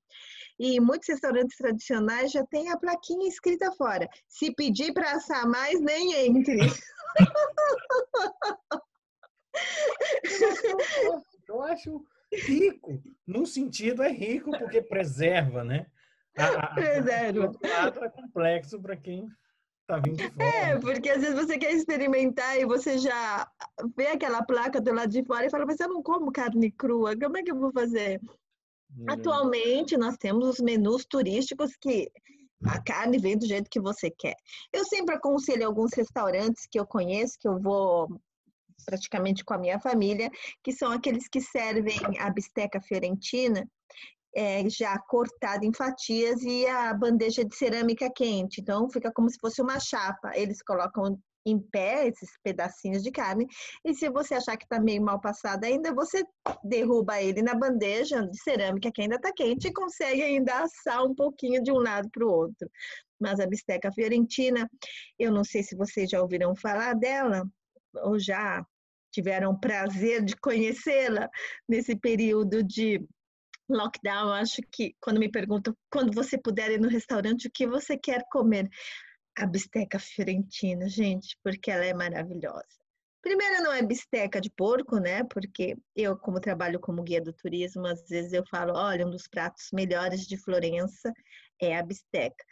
E 0.57 0.79
muitos 0.79 1.09
restaurantes 1.09 1.57
tradicionais 1.57 2.31
já 2.31 2.45
têm 2.45 2.69
a 2.69 2.77
plaquinha 2.77 3.27
escrita 3.27 3.71
fora: 3.73 4.07
se 4.27 4.53
pedir 4.55 4.93
para 4.93 5.11
assar 5.11 5.45
mais, 5.47 5.79
nem 5.81 6.13
entre. 6.25 6.59
Eu 11.47 11.63
acho 11.63 12.05
rico. 12.31 13.01
Num 13.25 13.45
sentido, 13.45 14.03
é 14.03 14.11
rico 14.11 14.51
porque 14.51 14.81
preserva, 14.81 15.63
né? 15.63 15.87
A, 16.37 16.45
a, 16.45 16.73
preserva. 16.73 17.51
O 17.51 18.05
é 18.05 18.09
complexo 18.09 18.79
para 18.79 18.95
quem 18.95 19.27
está 19.89 19.97
vindo 19.97 20.17
de 20.17 20.29
fora. 20.29 20.45
É, 20.45 20.79
porque 20.79 21.09
às 21.09 21.21
vezes 21.21 21.35
você 21.35 21.57
quer 21.57 21.73
experimentar 21.73 22.59
e 22.59 22.65
você 22.65 22.97
já 22.97 23.49
vê 23.97 24.07
aquela 24.07 24.43
placa 24.43 24.79
do 24.79 24.93
lado 24.93 25.09
de 25.09 25.23
fora 25.23 25.47
e 25.47 25.49
fala, 25.49 25.65
mas 25.65 25.79
eu 25.79 25.89
não 25.89 26.03
como 26.03 26.31
carne 26.31 26.71
crua, 26.71 27.17
como 27.17 27.37
é 27.37 27.43
que 27.43 27.51
eu 27.51 27.59
vou 27.59 27.71
fazer? 27.71 28.21
Hum. 28.95 29.05
Atualmente, 29.09 29.97
nós 29.97 30.15
temos 30.17 30.47
os 30.47 30.59
menus 30.59 31.05
turísticos 31.05 31.75
que 31.81 32.11
a 32.65 32.81
carne 32.81 33.17
vem 33.17 33.37
do 33.37 33.47
jeito 33.47 33.69
que 33.69 33.79
você 33.79 34.11
quer. 34.11 34.35
Eu 34.71 34.85
sempre 34.85 35.15
aconselho 35.15 35.65
alguns 35.65 35.93
restaurantes 35.93 36.67
que 36.69 36.79
eu 36.79 36.85
conheço, 36.85 37.37
que 37.39 37.47
eu 37.47 37.59
vou 37.59 38.07
praticamente 38.85 39.43
com 39.43 39.53
a 39.53 39.57
minha 39.57 39.79
família, 39.79 40.29
que 40.63 40.71
são 40.71 40.91
aqueles 40.91 41.27
que 41.27 41.41
servem 41.41 41.99
a 42.17 42.29
bisteca 42.29 42.81
fiorentina 42.81 43.67
é, 44.35 44.67
já 44.69 44.97
cortada 44.99 45.65
em 45.65 45.73
fatias 45.73 46.41
e 46.43 46.65
a 46.67 46.93
bandeja 46.93 47.43
de 47.43 47.55
cerâmica 47.55 48.09
quente. 48.13 48.61
Então 48.61 48.89
fica 48.89 49.11
como 49.11 49.29
se 49.29 49.37
fosse 49.39 49.61
uma 49.61 49.79
chapa. 49.79 50.31
Eles 50.35 50.61
colocam 50.61 51.19
em 51.45 51.59
pé 51.59 52.07
esses 52.07 52.29
pedacinhos 52.43 53.01
de 53.01 53.11
carne 53.11 53.47
e 53.83 53.93
se 53.93 54.09
você 54.09 54.35
achar 54.35 54.57
que 54.57 54.65
está 54.65 54.79
meio 54.79 55.01
mal 55.01 55.19
passado 55.19 55.63
ainda, 55.63 55.93
você 55.93 56.23
derruba 56.63 57.21
ele 57.21 57.41
na 57.41 57.55
bandeja 57.55 58.27
de 58.27 58.37
cerâmica 58.41 58.91
que 58.91 59.01
ainda 59.01 59.15
está 59.15 59.31
quente 59.33 59.67
e 59.67 59.73
consegue 59.73 60.21
ainda 60.21 60.63
assar 60.63 61.03
um 61.05 61.15
pouquinho 61.15 61.63
de 61.63 61.71
um 61.71 61.79
lado 61.79 62.09
para 62.11 62.25
o 62.25 62.29
outro. 62.29 62.69
Mas 63.19 63.39
a 63.39 63.47
bisteca 63.47 63.91
fiorentina, 63.91 64.69
eu 65.17 65.31
não 65.31 65.43
sei 65.43 65.63
se 65.63 65.75
vocês 65.75 66.09
já 66.09 66.21
ouviram 66.21 66.55
falar 66.55 66.93
dela 66.93 67.45
ou 68.03 68.19
já 68.19 68.63
tiveram 69.11 69.59
prazer 69.59 70.23
de 70.23 70.35
conhecê-la 70.37 71.29
nesse 71.67 71.95
período 71.95 72.63
de 72.63 73.03
lockdown. 73.69 74.33
Acho 74.33 74.61
que 74.71 74.95
quando 74.99 75.19
me 75.19 75.29
perguntam 75.29 75.75
quando 75.91 76.13
você 76.13 76.37
puder 76.37 76.71
ir 76.71 76.79
no 76.79 76.87
restaurante, 76.87 77.47
o 77.47 77.51
que 77.51 77.67
você 77.67 77.97
quer 77.97 78.23
comer? 78.31 78.69
A 79.37 79.45
bisteca 79.45 79.99
fiorentina, 79.99 80.89
gente, 80.89 81.37
porque 81.43 81.71
ela 81.71 81.85
é 81.85 81.93
maravilhosa. 81.93 82.79
Primeiro, 83.21 83.63
não 83.63 83.73
é 83.73 83.81
bisteca 83.81 84.39
de 84.39 84.49
porco, 84.49 84.97
né? 84.97 85.23
Porque 85.25 85.77
eu, 85.95 86.17
como 86.17 86.39
trabalho 86.39 86.79
como 86.79 87.03
guia 87.03 87.21
do 87.21 87.33
turismo, 87.33 87.85
às 87.85 88.07
vezes 88.07 88.33
eu 88.33 88.45
falo: 88.47 88.73
olha, 88.73 89.05
um 89.05 89.11
dos 89.11 89.27
pratos 89.27 89.67
melhores 89.73 90.25
de 90.25 90.37
Florença 90.37 91.13
é 91.61 91.77
a 91.77 91.83
bisteca. 91.83 92.45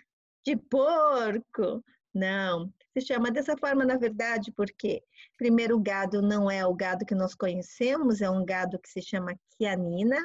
De 0.45 0.55
porco! 0.55 1.83
Não, 2.13 2.73
se 2.97 3.05
chama 3.05 3.29
dessa 3.29 3.55
forma, 3.57 3.85
na 3.85 3.95
verdade, 3.95 4.51
porque, 4.51 5.03
primeiro, 5.37 5.77
o 5.77 5.79
gado 5.79 6.21
não 6.21 6.49
é 6.49 6.65
o 6.65 6.73
gado 6.73 7.05
que 7.05 7.13
nós 7.13 7.35
conhecemos, 7.35 8.21
é 8.21 8.29
um 8.29 8.43
gado 8.43 8.79
que 8.79 8.89
se 8.89 9.01
chama 9.01 9.37
quianina, 9.55 10.17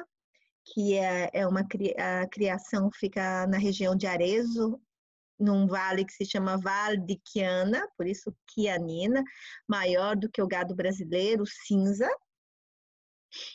que 0.65 0.95
é, 0.95 1.29
é 1.33 1.47
uma 1.47 1.61
a 1.61 2.27
criação 2.27 2.89
fica 2.93 3.45
na 3.47 3.57
região 3.57 3.95
de 3.95 4.07
Arezzo, 4.07 4.79
num 5.39 5.67
vale 5.67 6.05
que 6.05 6.13
se 6.13 6.25
chama 6.25 6.57
Vale 6.57 6.97
de 6.97 7.19
Chiana, 7.25 7.87
por 7.97 8.07
isso 8.07 8.35
quianina, 8.47 9.23
maior 9.67 10.15
do 10.15 10.29
que 10.29 10.41
o 10.41 10.47
gado 10.47 10.75
brasileiro, 10.75 11.43
cinza, 11.45 12.09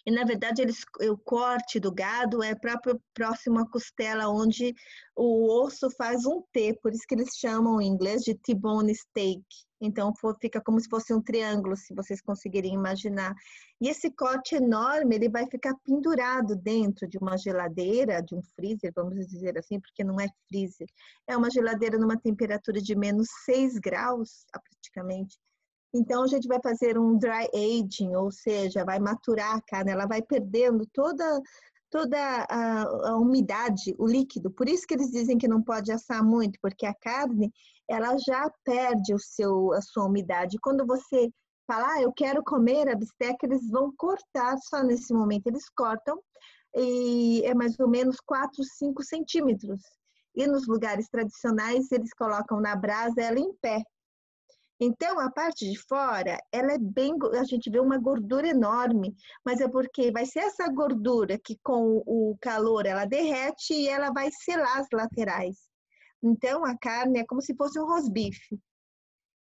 e 0.06 0.10
na 0.10 0.24
verdade 0.24 0.62
eles, 0.62 0.84
o 1.10 1.16
corte 1.16 1.78
do 1.78 1.92
gado 1.92 2.42
é 2.42 2.54
próprio 2.54 3.00
próximo 3.14 3.58
à 3.60 3.68
costela, 3.68 4.28
onde 4.28 4.74
o 5.16 5.62
osso 5.62 5.90
faz 5.90 6.24
um 6.24 6.42
T, 6.52 6.78
por 6.82 6.92
isso 6.92 7.04
que 7.08 7.14
eles 7.14 7.36
chamam 7.36 7.80
em 7.80 7.88
inglês 7.88 8.22
de 8.22 8.34
T-bone 8.34 8.94
steak. 8.94 9.44
Então 9.80 10.12
fica 10.40 10.60
como 10.60 10.80
se 10.80 10.88
fosse 10.88 11.14
um 11.14 11.22
triângulo, 11.22 11.76
se 11.76 11.94
vocês 11.94 12.20
conseguirem 12.20 12.74
imaginar. 12.74 13.34
E 13.80 13.88
esse 13.88 14.10
corte 14.10 14.56
enorme, 14.56 15.14
ele 15.14 15.28
vai 15.28 15.46
ficar 15.46 15.74
pendurado 15.84 16.56
dentro 16.56 17.08
de 17.08 17.16
uma 17.18 17.36
geladeira, 17.36 18.20
de 18.20 18.34
um 18.34 18.42
freezer, 18.56 18.92
vamos 18.94 19.26
dizer 19.28 19.56
assim, 19.56 19.80
porque 19.80 20.02
não 20.02 20.18
é 20.20 20.26
freezer. 20.48 20.88
É 21.28 21.36
uma 21.36 21.50
geladeira 21.50 21.96
numa 21.96 22.18
temperatura 22.18 22.80
de 22.80 22.96
menos 22.96 23.28
6 23.44 23.78
graus, 23.78 24.44
praticamente. 24.50 25.38
Então, 25.94 26.22
a 26.22 26.26
gente 26.26 26.46
vai 26.46 26.58
fazer 26.62 26.98
um 26.98 27.16
dry 27.16 27.48
aging, 27.54 28.14
ou 28.14 28.30
seja, 28.30 28.84
vai 28.84 28.98
maturar 28.98 29.56
a 29.56 29.62
carne, 29.62 29.90
ela 29.90 30.06
vai 30.06 30.20
perdendo 30.20 30.86
toda, 30.92 31.40
toda 31.90 32.18
a, 32.48 32.82
a, 32.82 33.16
umidade, 33.16 33.94
o 33.98 34.06
líquido. 34.06 34.50
Por 34.50 34.68
isso 34.68 34.86
que 34.86 34.94
eles 34.94 35.10
dizem 35.10 35.38
que 35.38 35.48
não 35.48 35.62
pode 35.62 35.90
assar 35.90 36.22
muito, 36.22 36.58
porque 36.60 36.84
a 36.84 36.94
carne, 36.94 37.50
ela 37.88 38.16
já 38.18 38.50
perde 38.64 39.14
o 39.14 39.18
seu, 39.18 39.72
a 39.72 39.80
sua 39.80 40.04
umidade. 40.04 40.58
Quando 40.60 40.86
você 40.86 41.30
fala, 41.66 41.94
ah, 41.94 42.02
eu 42.02 42.12
quero 42.12 42.42
comer 42.44 42.88
a 42.88 42.94
bisteca, 42.94 43.46
eles 43.46 43.68
vão 43.70 43.92
cortar 43.96 44.58
só 44.58 44.82
nesse 44.82 45.12
momento. 45.14 45.46
Eles 45.46 45.68
cortam 45.70 46.18
e 46.74 47.42
é 47.44 47.54
mais 47.54 47.78
ou 47.80 47.88
menos 47.88 48.16
4, 48.20 48.62
5 48.62 49.02
centímetros. 49.02 49.80
E 50.34 50.46
nos 50.46 50.66
lugares 50.66 51.08
tradicionais, 51.08 51.90
eles 51.90 52.12
colocam 52.14 52.60
na 52.60 52.76
brasa 52.76 53.20
ela 53.20 53.38
em 53.38 53.52
pé, 53.54 53.82
então, 54.80 55.18
a 55.18 55.30
parte 55.30 55.68
de 55.68 55.76
fora, 55.76 56.38
ela 56.52 56.72
é 56.72 56.78
bem, 56.78 57.12
a 57.38 57.44
gente 57.44 57.68
vê 57.68 57.80
uma 57.80 57.98
gordura 57.98 58.46
enorme, 58.46 59.14
mas 59.44 59.60
é 59.60 59.68
porque 59.68 60.12
vai 60.12 60.24
ser 60.24 60.40
essa 60.40 60.68
gordura 60.68 61.36
que 61.38 61.58
com 61.64 62.02
o 62.06 62.36
calor 62.40 62.86
ela 62.86 63.04
derrete 63.04 63.74
e 63.74 63.88
ela 63.88 64.12
vai 64.12 64.30
selar 64.30 64.78
as 64.78 64.86
laterais. 64.92 65.56
Então, 66.22 66.64
a 66.64 66.76
carne 66.78 67.20
é 67.20 67.26
como 67.26 67.42
se 67.42 67.56
fosse 67.56 67.78
um 67.80 67.86
rosbife. 67.86 68.60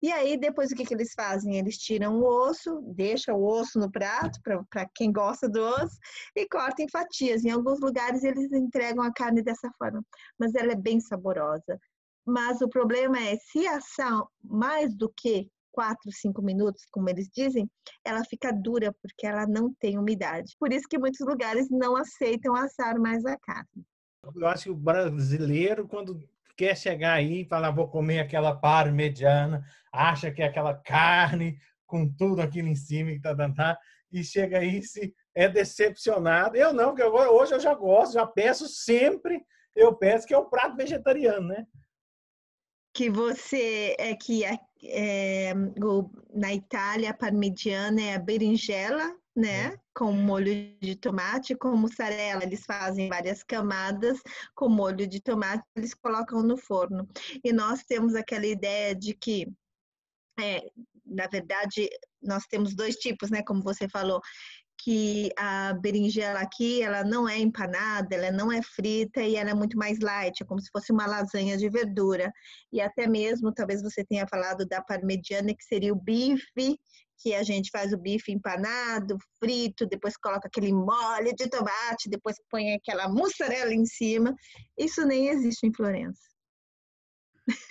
E 0.02 0.12
aí, 0.12 0.38
depois 0.38 0.72
o 0.72 0.76
que, 0.76 0.86
que 0.86 0.94
eles 0.94 1.14
fazem? 1.14 1.58
Eles 1.58 1.78
tiram 1.78 2.20
o 2.20 2.26
osso, 2.26 2.82
deixam 2.96 3.36
o 3.36 3.46
osso 3.46 3.80
no 3.80 3.92
prato, 3.92 4.40
para 4.44 4.88
quem 4.94 5.12
gosta 5.12 5.50
do 5.50 5.60
osso, 5.60 5.98
e 6.36 6.48
cortam 6.48 6.86
em 6.86 6.90
fatias. 6.90 7.44
Em 7.44 7.50
alguns 7.50 7.80
lugares 7.80 8.24
eles 8.24 8.52
entregam 8.52 9.04
a 9.04 9.12
carne 9.12 9.42
dessa 9.42 9.72
forma, 9.78 10.04
mas 10.40 10.54
ela 10.54 10.72
é 10.74 10.76
bem 10.76 11.00
saborosa. 11.00 11.80
Mas 12.28 12.60
o 12.62 12.68
problema 12.68 13.18
é, 13.20 13.38
se 13.38 13.66
assar 13.68 14.24
mais 14.44 14.94
do 14.94 15.10
que 15.10 15.50
4, 15.72 16.12
5 16.12 16.42
minutos, 16.42 16.86
como 16.92 17.10
eles 17.10 17.30
dizem, 17.34 17.70
ela 18.04 18.24
fica 18.26 18.52
dura 18.52 18.94
porque 19.02 19.26
ela 19.26 19.46
não 19.48 19.74
tem 19.80 19.98
umidade. 19.98 20.56
Por 20.60 20.74
isso 20.74 20.88
que 20.90 20.98
muitos 20.98 21.26
lugares 21.26 21.70
não 21.70 21.96
aceitam 21.96 22.56
assar 22.56 23.00
mais 23.00 23.24
a 23.26 23.38
carne. 23.38 23.86
Eu 24.36 24.48
acho 24.48 24.64
que 24.66 24.72
o 24.72 24.76
brasileiro, 24.76 25.88
quando 25.88 26.28
quer 26.58 26.76
chegar 26.76 27.14
aí 27.14 27.42
e 27.42 27.48
falar, 27.48 27.72
vou 27.72 27.88
comer 27.88 28.20
aquela 28.20 28.56
parmegiana, 28.56 29.64
acha 29.94 30.32
que 30.32 30.42
é 30.42 30.48
aquela 30.48 30.74
carne 30.74 31.58
com 31.86 32.12
tudo 32.12 32.42
aquilo 32.42 32.68
em 32.68 32.76
cima 32.76 33.12
que 33.12 33.22
tá 33.22 33.34
dando, 33.34 33.56
tá? 33.56 33.78
e 34.12 34.24
chega 34.24 34.60
aí 34.60 34.82
se 34.82 35.14
é 35.36 35.48
decepcionado. 35.48 36.56
Eu 36.56 36.74
não, 36.74 36.88
porque 36.88 37.04
agora, 37.04 37.32
hoje 37.32 37.54
eu 37.54 37.60
já 37.60 37.74
gosto, 37.74 38.14
já 38.14 38.26
peço 38.26 38.68
sempre, 38.68 39.42
eu 39.76 39.96
peço 39.96 40.26
que 40.26 40.34
é 40.34 40.38
o 40.38 40.50
prato 40.50 40.76
vegetariano, 40.76 41.48
né? 41.48 41.66
Que 42.98 43.12
você 43.12 43.96
é 44.00 44.16
que 44.16 44.44
é, 44.44 44.58
é, 44.84 45.54
na 46.34 46.52
Itália 46.52 47.12
a 47.12 47.14
parmigiana 47.14 48.02
é 48.02 48.16
a 48.16 48.20
berinjela, 48.20 49.16
né? 49.36 49.66
É. 49.68 49.80
Com 49.94 50.12
molho 50.14 50.76
de 50.82 50.96
tomate, 50.96 51.54
com 51.54 51.78
mussarela. 51.78 52.44
Eles 52.44 52.66
fazem 52.66 53.08
várias 53.08 53.44
camadas 53.44 54.20
com 54.56 54.68
molho 54.68 55.06
de 55.06 55.22
tomate, 55.22 55.64
eles 55.76 55.94
colocam 55.94 56.42
no 56.42 56.58
forno. 56.58 57.08
E 57.44 57.54
nós 57.54 57.84
temos 57.84 58.16
aquela 58.16 58.48
ideia 58.48 58.96
de 58.96 59.14
que 59.14 59.48
é, 60.40 60.64
na 61.06 61.28
verdade, 61.28 61.88
nós 62.20 62.48
temos 62.48 62.76
dois 62.76 62.96
tipos, 62.96 63.30
né? 63.30 63.44
Como 63.44 63.62
você 63.62 63.88
falou, 63.88 64.20
que 64.80 65.32
a 65.38 65.74
berinjela 65.74 66.40
aqui, 66.40 66.82
ela 66.82 67.04
não 67.04 67.28
é 67.28 67.38
empanada, 67.38 68.16
ela 68.16 68.32
não 68.32 68.52
é 68.52 68.62
frita 68.62 69.22
e 69.22 69.36
ela 69.36 69.50
é 69.50 69.54
muito 69.54 69.78
mais 69.78 70.00
light, 70.00 70.42
é 70.42 70.46
como 70.46 70.62
se 70.62 70.70
fosse 70.72 70.92
uma 70.92 71.08
lasanha 71.08 71.58
de 71.58 71.68
verdura. 71.68 72.32
E 72.72 72.80
até 72.80 73.08
mesmo, 73.08 73.54
talvez 73.54 73.82
você 73.82 74.04
tenha 74.06 74.28
falado 74.28 74.66
da 74.66 74.82
parmegiana, 74.82 75.54
que 75.56 75.64
seria 75.64 75.92
o 75.92 76.02
bife, 76.02 76.80
que 77.20 77.34
a 77.34 77.42
gente 77.42 77.72
faz 77.72 77.92
o 77.92 77.98
bife 77.98 78.32
empanado, 78.32 79.18
frito, 79.40 79.88
depois 79.88 80.16
coloca 80.16 80.48
aquele 80.48 80.72
molho 80.72 81.36
de 81.36 81.50
tomate, 81.50 82.10
depois 82.10 82.38
põe 82.50 82.74
aquela 82.74 83.10
mussarela 83.10 83.74
em 83.74 83.86
cima. 83.86 84.36
Isso 84.78 85.04
nem 85.06 85.30
existe 85.30 85.66
em 85.66 85.74
Florença. 85.74 86.22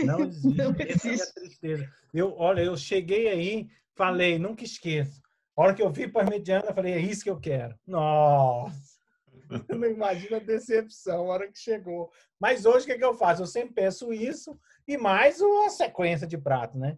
Não 0.01 0.21
existe. 0.27 0.57
Não 0.57 0.75
existe. 0.79 1.09
Essa 1.09 1.25
é 1.25 1.31
a 1.31 1.35
tristeza. 1.35 1.93
Eu, 2.13 2.35
olha, 2.37 2.63
eu 2.63 2.77
cheguei 2.77 3.29
aí, 3.29 3.69
falei, 3.95 4.39
nunca 4.39 4.65
esqueço. 4.65 5.21
A 5.57 5.63
hora 5.63 5.75
que 5.75 5.83
eu 5.83 5.91
vi 5.91 6.07
parmegiana, 6.07 6.67
eu 6.69 6.75
falei, 6.75 6.93
é 6.93 7.01
isso 7.01 7.25
que 7.25 7.31
eu 7.31 7.41
quero. 7.41 7.75
Nossa! 7.87 8.97
Eu 9.69 9.79
não 9.79 9.89
imagino 9.89 10.37
a 10.37 10.41
decepção 10.41 11.21
a 11.21 11.35
hora 11.35 11.49
que 11.51 11.59
chegou. 11.59 12.11
Mas 12.39 12.67
hoje 12.67 12.85
o 12.85 12.87
que, 12.87 12.93
é 12.93 12.99
que 12.99 13.05
eu 13.05 13.15
faço? 13.15 13.43
Eu 13.43 13.47
sempre 13.47 13.75
peço 13.75 14.13
isso 14.13 14.59
e 14.87 14.97
mais 14.99 15.41
uma 15.41 15.71
sequência 15.71 16.27
de 16.27 16.37
prato, 16.37 16.77
né? 16.77 16.97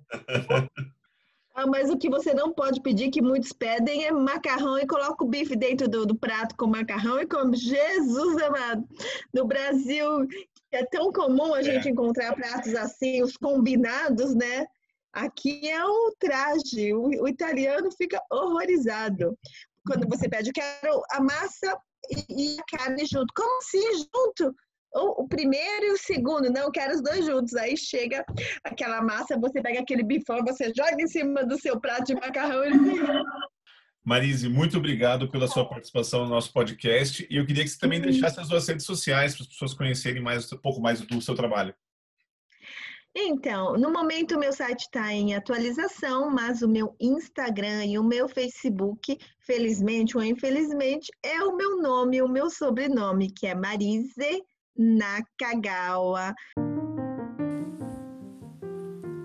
Ah, 1.54 1.66
mas 1.66 1.90
o 1.90 1.98
que 1.98 2.08
você 2.08 2.32
não 2.32 2.52
pode 2.52 2.80
pedir, 2.80 3.10
que 3.10 3.20
muitos 3.20 3.52
pedem, 3.52 4.04
é 4.04 4.12
macarrão 4.12 4.78
e 4.78 4.86
coloca 4.86 5.24
o 5.24 5.28
bife 5.28 5.56
dentro 5.56 5.88
do, 5.88 6.06
do 6.06 6.14
prato 6.14 6.54
com 6.56 6.66
macarrão 6.66 7.20
e 7.20 7.26
come. 7.26 7.56
Jesus 7.56 8.42
amado! 8.42 8.88
No 9.34 9.44
Brasil, 9.44 10.26
é 10.70 10.84
tão 10.84 11.12
comum 11.12 11.54
a 11.54 11.62
gente 11.62 11.88
é. 11.88 11.90
encontrar 11.90 12.34
pratos 12.34 12.74
assim, 12.74 13.22
os 13.22 13.36
combinados, 13.36 14.34
né? 14.34 14.66
Aqui 15.18 15.68
é 15.68 15.84
um 15.84 16.12
traje. 16.16 16.94
O, 16.94 17.08
o 17.22 17.28
italiano 17.28 17.90
fica 17.90 18.22
horrorizado. 18.30 19.36
Quando 19.84 20.08
você 20.08 20.28
pede, 20.28 20.50
eu 20.50 20.52
quero 20.52 21.02
a 21.10 21.20
massa 21.20 21.76
e, 22.08 22.54
e 22.54 22.60
a 22.60 22.78
carne 22.78 23.04
junto. 23.04 23.26
Como 23.34 23.58
assim 23.58 23.80
junto? 23.94 24.54
O, 24.94 25.24
o, 25.24 25.28
primeiro 25.28 25.86
e 25.86 25.92
o 25.92 25.98
segundo, 25.98 26.50
não, 26.50 26.62
eu 26.62 26.70
quero 26.70 26.94
os 26.94 27.02
dois 27.02 27.26
juntos. 27.26 27.54
Aí 27.54 27.76
chega 27.76 28.24
aquela 28.62 29.02
massa, 29.02 29.38
você 29.38 29.60
pega 29.60 29.80
aquele 29.80 30.04
bifão, 30.04 30.44
você 30.44 30.72
joga 30.74 31.02
em 31.02 31.08
cima 31.08 31.44
do 31.44 31.58
seu 31.58 31.80
prato 31.80 32.04
de 32.04 32.14
macarrão 32.14 32.64
e 32.64 32.72
Marise, 34.04 34.48
muito 34.48 34.78
obrigado 34.78 35.28
pela 35.28 35.46
sua 35.46 35.68
participação 35.68 36.24
no 36.24 36.30
nosso 36.30 36.52
podcast. 36.52 37.26
E 37.28 37.36
eu 37.36 37.44
queria 37.44 37.64
que 37.64 37.70
você 37.70 37.78
também 37.78 38.00
deixasse 38.00 38.40
as 38.40 38.46
suas 38.46 38.66
redes 38.66 38.86
sociais 38.86 39.34
para 39.34 39.42
as 39.42 39.48
pessoas 39.48 39.74
conhecerem 39.74 40.22
mais, 40.22 40.50
um 40.50 40.56
pouco 40.56 40.80
mais 40.80 41.00
do 41.00 41.20
seu 41.20 41.34
trabalho. 41.34 41.74
Então, 43.20 43.72
no 43.76 43.90
momento 43.92 44.36
o 44.36 44.38
meu 44.38 44.52
site 44.52 44.82
está 44.82 45.12
em 45.12 45.34
atualização, 45.34 46.30
mas 46.30 46.62
o 46.62 46.68
meu 46.68 46.94
Instagram 47.00 47.84
e 47.84 47.98
o 47.98 48.04
meu 48.04 48.28
Facebook, 48.28 49.18
felizmente 49.40 50.16
ou 50.16 50.22
infelizmente, 50.22 51.10
é 51.20 51.42
o 51.42 51.56
meu 51.56 51.82
nome, 51.82 52.22
o 52.22 52.28
meu 52.28 52.48
sobrenome, 52.48 53.32
que 53.32 53.48
é 53.48 53.56
Marise 53.56 54.44
Nakagawa. 54.76 56.32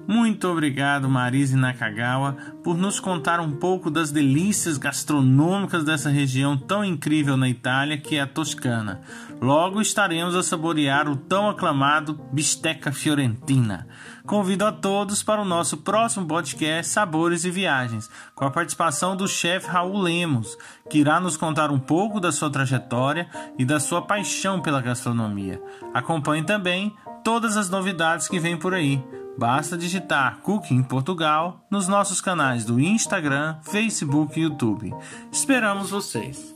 Muito 0.06 0.50
obrigado, 0.50 1.08
Marise 1.08 1.56
Nakagawa, 1.56 2.36
por 2.62 2.78
nos 2.78 3.00
contar 3.00 3.40
um 3.40 3.52
pouco 3.52 3.90
das 3.90 4.12
delícias 4.12 4.78
gastronômicas 4.78 5.86
dessa 5.86 6.10
região 6.10 6.58
tão 6.58 6.84
incrível 6.84 7.38
na 7.38 7.48
Itália 7.48 7.98
que 7.98 8.18
é 8.18 8.22
a 8.22 8.28
Toscana. 8.28 9.02
Logo 9.42 9.82
estaremos 9.82 10.36
a 10.36 10.44
saborear 10.44 11.08
o 11.10 11.16
tão 11.16 11.50
aclamado 11.50 12.20
bisteca 12.34 12.92
fiorentina. 12.92 13.88
Convido 14.26 14.66
a 14.66 14.74
todos 14.74 15.24
para 15.24 15.42
o 15.42 15.46
nosso 15.46 15.78
próximo 15.78 16.28
podcast 16.28 16.92
Sabores 16.92 17.46
e 17.46 17.52
Viagens, 17.52 18.10
com 18.36 18.46
a 18.46 18.52
participação 18.52 19.16
do 19.16 19.28
chefe 19.28 19.68
Raul 19.68 19.98
Lemos, 19.98 20.58
que 20.90 21.00
irá 21.00 21.20
nos 21.20 21.38
contar 21.38 21.72
um 21.72 21.80
pouco 21.80 22.20
da 22.20 22.32
sua 22.32 22.50
trajetória 22.50 23.28
e 23.58 23.64
da 23.64 23.80
sua 23.80 24.02
paixão 24.02 24.62
pela 24.62 24.82
gastronomia. 24.82 25.62
Acompanhe 25.94 26.44
também 26.44 26.94
todas 27.24 27.56
as 27.56 27.70
novidades 27.70 28.28
que 28.28 28.40
vêm 28.40 28.58
por 28.58 28.74
aí. 28.74 29.02
Basta 29.38 29.78
digitar 29.78 30.40
Cooking 30.42 30.84
Portugal 30.84 31.66
nos 31.70 31.88
nossos 31.88 32.22
canais 32.22 32.66
do 32.66 32.80
Instagram, 32.80 33.58
Facebook 33.64 34.40
e 34.40 34.44
YouTube. 34.44 34.94
Esperamos 35.32 35.90
vocês! 35.90 36.53